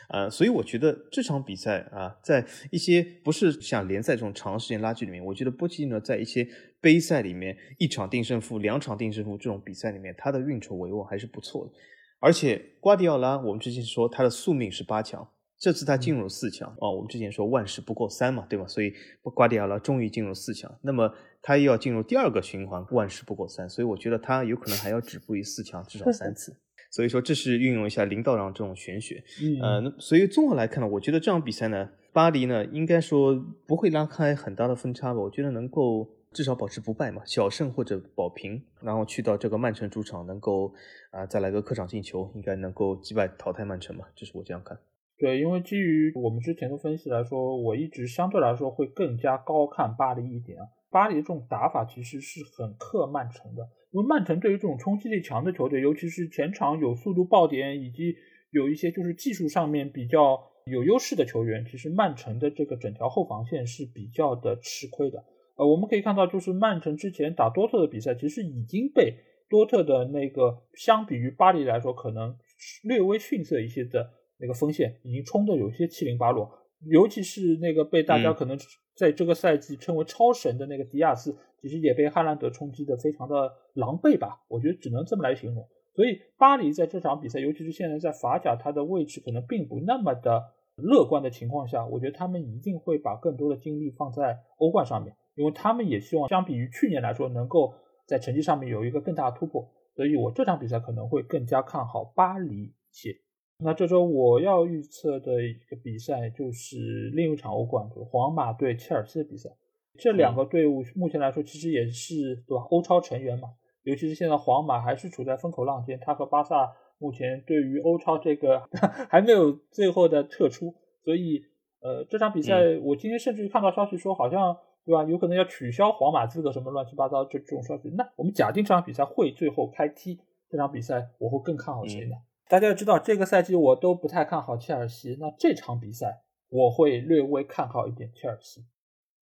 [0.08, 6.46] 呃，所以我觉得这场比赛啊，在一些不是像联赛这种长时间拉锯里面，我觉得波切蒂诺在一些
[6.80, 11.72] 杯赛里面一场定胜负、两场定胜负这种比赛里面，他的运筹帷幄还是不错的。
[12.20, 15.28] 而且瓜迪奥拉，我们之前说他的宿命是八强，
[15.58, 16.88] 这次他进入四强啊。
[16.90, 18.66] 我们之前说万事不过三嘛，对吧？
[18.66, 26.56] 所以瓜迪奥拉终于进入四强，那么他又要进入第二个循环，万事不过三，所以我觉得他有可能还要止步于四强至少三次。
[26.94, 29.22] 所以说这是运用一下林道长这种玄学，
[29.60, 33.34] 呃，那所以综合来看呢，我觉得这场比赛呢，巴黎呢应该说
[33.66, 36.08] 不会拉开很大的分差吧，我觉得能够。
[36.34, 40.74] 至少保持不败嘛，小胜或者保平，然后去到这个曼城主场，能够
[41.12, 44.76] 啊再来个客场进球，应该能够击败淘汰曼城嘛，这是我这样看。
[45.16, 50.66] 对，因为基于我们之前的分析来说，我一直相对来说会更加高看巴黎一点啊。
[50.94, 58.14] 巴黎这种打法其实是很克曼城的，因为曼城对于这种冲击力强的球队，尤其是前场有速度爆点以及
[58.52, 65.24] 有一些就是技术上面比较有优势的球员，其实曼城的这个整条后防线是比较的吃亏的。
[65.56, 69.16] 呃，我们可以看到，就是曼城之前打多特的比赛，其实已经被
[69.50, 72.36] 多特的那个相比于巴黎来说，可能
[72.84, 74.08] 略微逊色一些的
[74.38, 76.48] 那个锋线，已经冲的有些七零八落。
[76.86, 78.56] 尤其是那个被大家可能
[78.94, 84.40] 在这个赛季称为超神的那个迪亚斯，其实也被哈兰德冲击的非常的狼狈吧？
[84.48, 85.68] 我觉得只能这么来形容。
[85.94, 90.42] 所以巴黎在这场比赛，尤其是现在在法甲，它的位置可能并不那么的
[90.76, 95.16] 乐观的情况下，我觉得他们一定会把更多的精力放在欧冠上面。
[95.36, 97.74] 因为他们也希望相比于去年来说，能够
[98.06, 103.23] 在成绩上面有一个更大的突破，所以我这场比赛可能会更加看好巴黎且。
[103.58, 109.50] 那这周我要预测的一个比赛就是另一场欧冠，就是皇马对切尔西的比赛。
[109.96, 112.66] 这两个队伍目前来说其实也是对吧？
[112.70, 113.50] 欧超成员嘛，
[113.82, 118.68] 尤其是现在皇马还是处在风口浪尖，他和巴萨目前对于欧超这个
[119.08, 120.74] 还没有最后的撤出，
[121.04, 121.44] 所以
[121.80, 124.56] 呃这场比赛我今天甚至看到消息说好像。
[124.86, 125.02] 对吧？
[125.04, 127.88] 有可能要取消皇马资格，什么乱七八糟这这种消息。
[127.96, 130.20] 那我们假定这场比赛会最后开踢，
[130.50, 132.16] 这场比赛我会更看好谁呢？
[132.54, 135.16] 大家要知道，这个赛季我都不太看好切尔西。
[135.18, 138.64] 那这场比赛我会略微看好一点切尔西。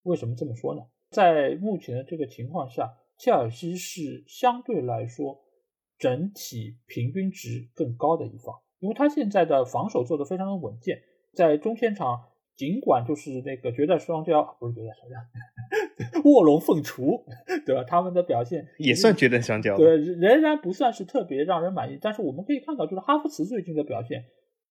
[0.03, 0.83] 为什么这么说呢？
[1.09, 5.41] 在目前的这个情况下，切尔西是相对来说
[5.97, 10.99] 整体平均值更高的一方，因为他现在的防守做得非常的稳健，
[11.33, 12.29] 在中前场。
[12.55, 15.17] 尽管就是那个绝代双骄，不是绝代双骄，
[16.25, 17.25] 卧龙凤雏，
[17.67, 17.85] 对吧？
[17.85, 19.77] 他们的表现也算绝等相交。
[19.77, 21.99] 对，仍然不算是特别让人满意。
[22.01, 24.25] 但是我们可以看到，就是哈弗茨最近的表现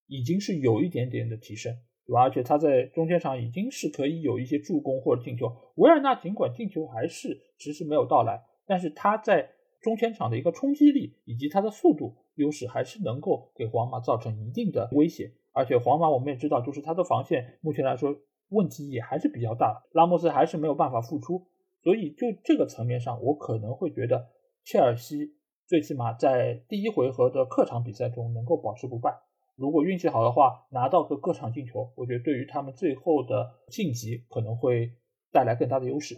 [0.07, 1.73] 已经是有一点点的提升，
[2.05, 2.21] 对吧？
[2.21, 5.51] 而且他在中间场已经是可以有一些助攻或者进球。
[5.75, 9.49] 维尔纳尽管进球还是迟迟没有到来，但是他在
[9.81, 15.31] 中前场的一个冲击力以及他的速度优势，还是能够给皇马造成一定的威胁。
[15.53, 18.15] 而且皇马我们也知道，就是他的防线目前来说。
[18.51, 21.47] 问题也还是比较大，拉莫斯还是没有办法复出，
[21.83, 24.27] 所以就这个层面上，我可能会觉得
[24.63, 29.19] 切尔西最起码在第一回合的客场比赛中能够保持不败。
[29.55, 34.93] 如果运气好的话，拿到个客场进球，我觉得对于他们最后的晋级可能会
[35.31, 36.15] 带来更大的优势。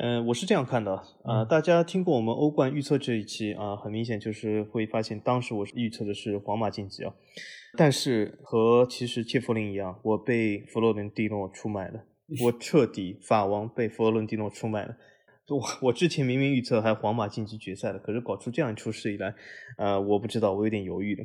[0.00, 1.44] 嗯，我是这样看的啊。
[1.44, 7.14] 大家听过我们欧冠预测这一期啊，很明显就是会发现，当时我是预测的是皇马晋级啊。
[7.76, 12.04] 但是和其实切弗林一样，我被佛罗伦蒂诺出卖了，
[12.42, 14.96] 我彻底法王被佛罗伦蒂诺出卖了。
[15.48, 19.32] 我我之前明明预测还皇马晋级决赛的，可是搞出这样一出事以来，
[19.78, 21.24] 呃，我不知道，我有点犹豫了。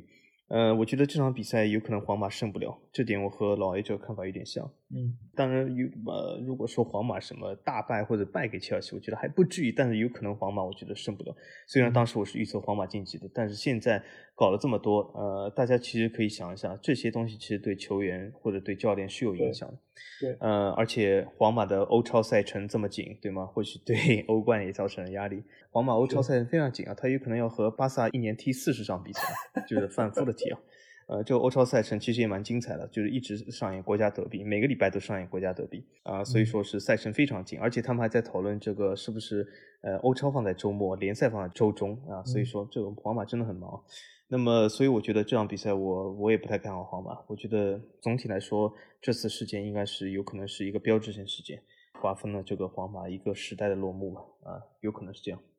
[0.49, 4.65] 呃，我觉得这场比赛有可能皇马胜不了，这点我和老 A 这个看法有点像。
[4.91, 11.35] 嗯，当然有呃，如果说皇马什么大败或者败给切尔西，我觉得还不至于，但是有可能皇马我觉得胜不了。
[11.67, 14.03] 虽然当时我是预测皇马晋级的，但是现在
[14.35, 19.77] 搞了这么多，呃，大家其实可以想一下，这些东西其实对球员或者对教练是有影响的。
[20.19, 23.45] 对，呃，而且皇马的欧超赛程这么紧，对吗？
[23.45, 25.43] 或许对 欧冠也造成了压力。
[25.71, 29.21] 皇马欧超赛程非常紧啊，他有可能要和巴萨一年踢四十场比赛，
[29.67, 30.59] 就是反复的踢啊。
[31.07, 35.83] 呃，这个欧超赛程其实也蛮精彩的，就是一直上演国家德比，每个礼拜都上演国家德比。
[36.03, 39.47] 啊，所以说是赛程非常紧，而且他们还在讨论这个是不是
[39.81, 43.83] 呃欧超放在周末，联赛放在周中啊，所以说这个皇马真的很忙。
[44.27, 48.71] 那么，所以我觉得这场比赛我我也不太看好皇马，我觉得总体来说
[49.01, 51.59] 这次事件应该是有可能是一个标志性事件，
[51.99, 55.41] 划分了这个皇马一个时代的落幕吧，啊，有可能是这样，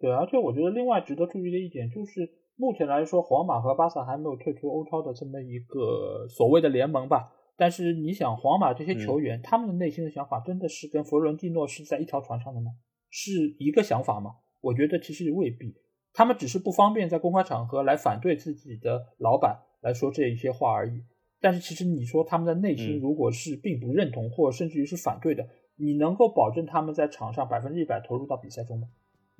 [0.00, 2.30] 对，而且我觉得另外值得注意的一点就是。
[2.60, 7.32] 目前来说，皇马和巴萨还没有退出欧超的这么一个所谓的联盟吧。
[7.56, 12.72] 但是你想，皇马这些球员，他们的内心的想法真的是跟佛罗伦蒂诺是在一条船上的吗？
[13.10, 14.32] 是一个想法吗？
[14.60, 15.72] 我觉得其实未必，
[16.12, 21.04] 他们只是不方便在公开场合来反对自己的老板来说这一些话而已。
[21.40, 25.46] 但是其实你说他们的内心如果是并不认同，或者甚至于是反对的，
[25.76, 28.88] 你能够保证他们在场上百分之一百投入到比赛中吗？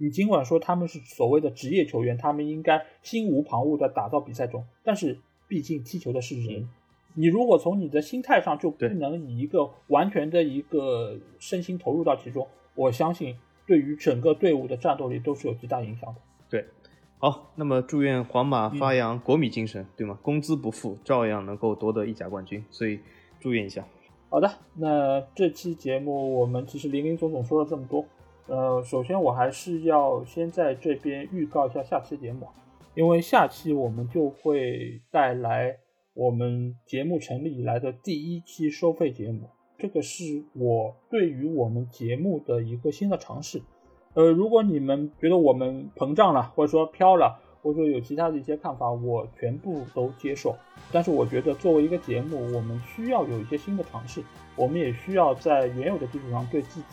[0.00, 5.18] 你尽管说他们是所谓的职业球员，他们应该心无旁骛地打到比赛中，但是
[5.48, 6.68] 毕竟踢球的是人，
[7.14, 12.46] 你如果从你的心态上就不能以一个完全的一个身心投入到其中，
[12.76, 16.20] 我相信对于整个队伍的战斗力都是有极大影响的。
[16.48, 16.64] 对，
[17.18, 20.16] 好，那么祝愿皇马发扬国米精神，对吗？
[20.22, 23.00] 工资不付，照样能够夺得意甲冠军，所以
[23.40, 23.84] 祝愿一下。
[24.30, 28.04] 好的，那这期节目我们其实林林总总说了这么多。
[28.48, 32.46] 呃，首先我还是要先在这边预告一下下期节目，
[32.94, 35.76] 因为下期我们就会带来
[36.14, 43.60] 我们节目成立以来的第一期收费节目，这个是我对于我们节目的一个新的尝试。
[44.14, 50.56] 呃，如果你们觉得我们膨胀了，或者说飘了，或者说有其他的一些看法，我全部都接受。
[50.90, 54.22] 但是我觉得作为一个节目，我们需要有一些新的尝试，
[54.56, 56.86] 我们也需要在原有的基础上对自己。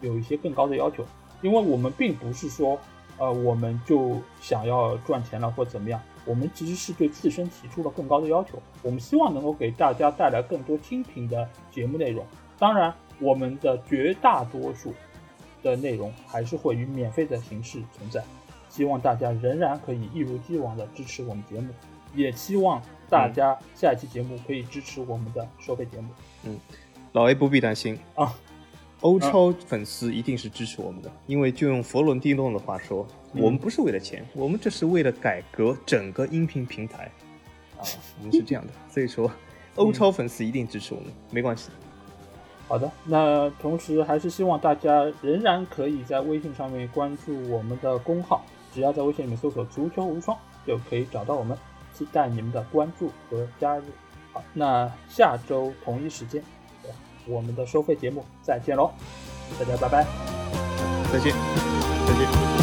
[0.00, 1.04] 有一些更高的要求，
[1.42, 2.78] 因为我们并不是说，
[3.18, 8.60] 呃，我们就想要赚钱了或怎么样，我们其实是对自身提出了更高的要求。
[8.82, 12.24] 我们希望能够给大家带来更多精品的节目内容。
[12.58, 14.92] 当然，我们的绝大多数
[15.62, 18.22] 的内容还是会以免费的形式存在。
[18.68, 21.68] 希望大家仍然可以一如既往的支持我们节目，
[22.14, 26.08] 也希望大家下一期节目可以支持我们的收费节目。
[26.44, 26.58] 嗯，
[27.12, 28.32] 老 A 不必担心啊。
[29.02, 37.10] 欧超粉丝一定是支持我们的，因为就用佛伦蒂诺的话说，我们不是为了钱，我们这是为了改革整个音频平台
[37.78, 37.86] 啊，
[38.18, 39.30] 我们是这样的， 所以说
[39.76, 41.70] 欧超粉丝一定支持我们，没关系。
[42.66, 48.44] 好的，那同时还是希望大家仍然可以在微信上面关注我们的公号，
[48.74, 51.56] 只要在微信里面搜索“足球无双”就可以找到我们，
[51.94, 53.84] 期待你们的关注和加入。
[54.32, 56.42] 好，那下周同一时间。
[57.28, 58.90] 我们的收费节目再见喽，
[59.58, 60.06] 大家拜拜，
[61.12, 61.32] 再见，
[62.06, 62.57] 再见。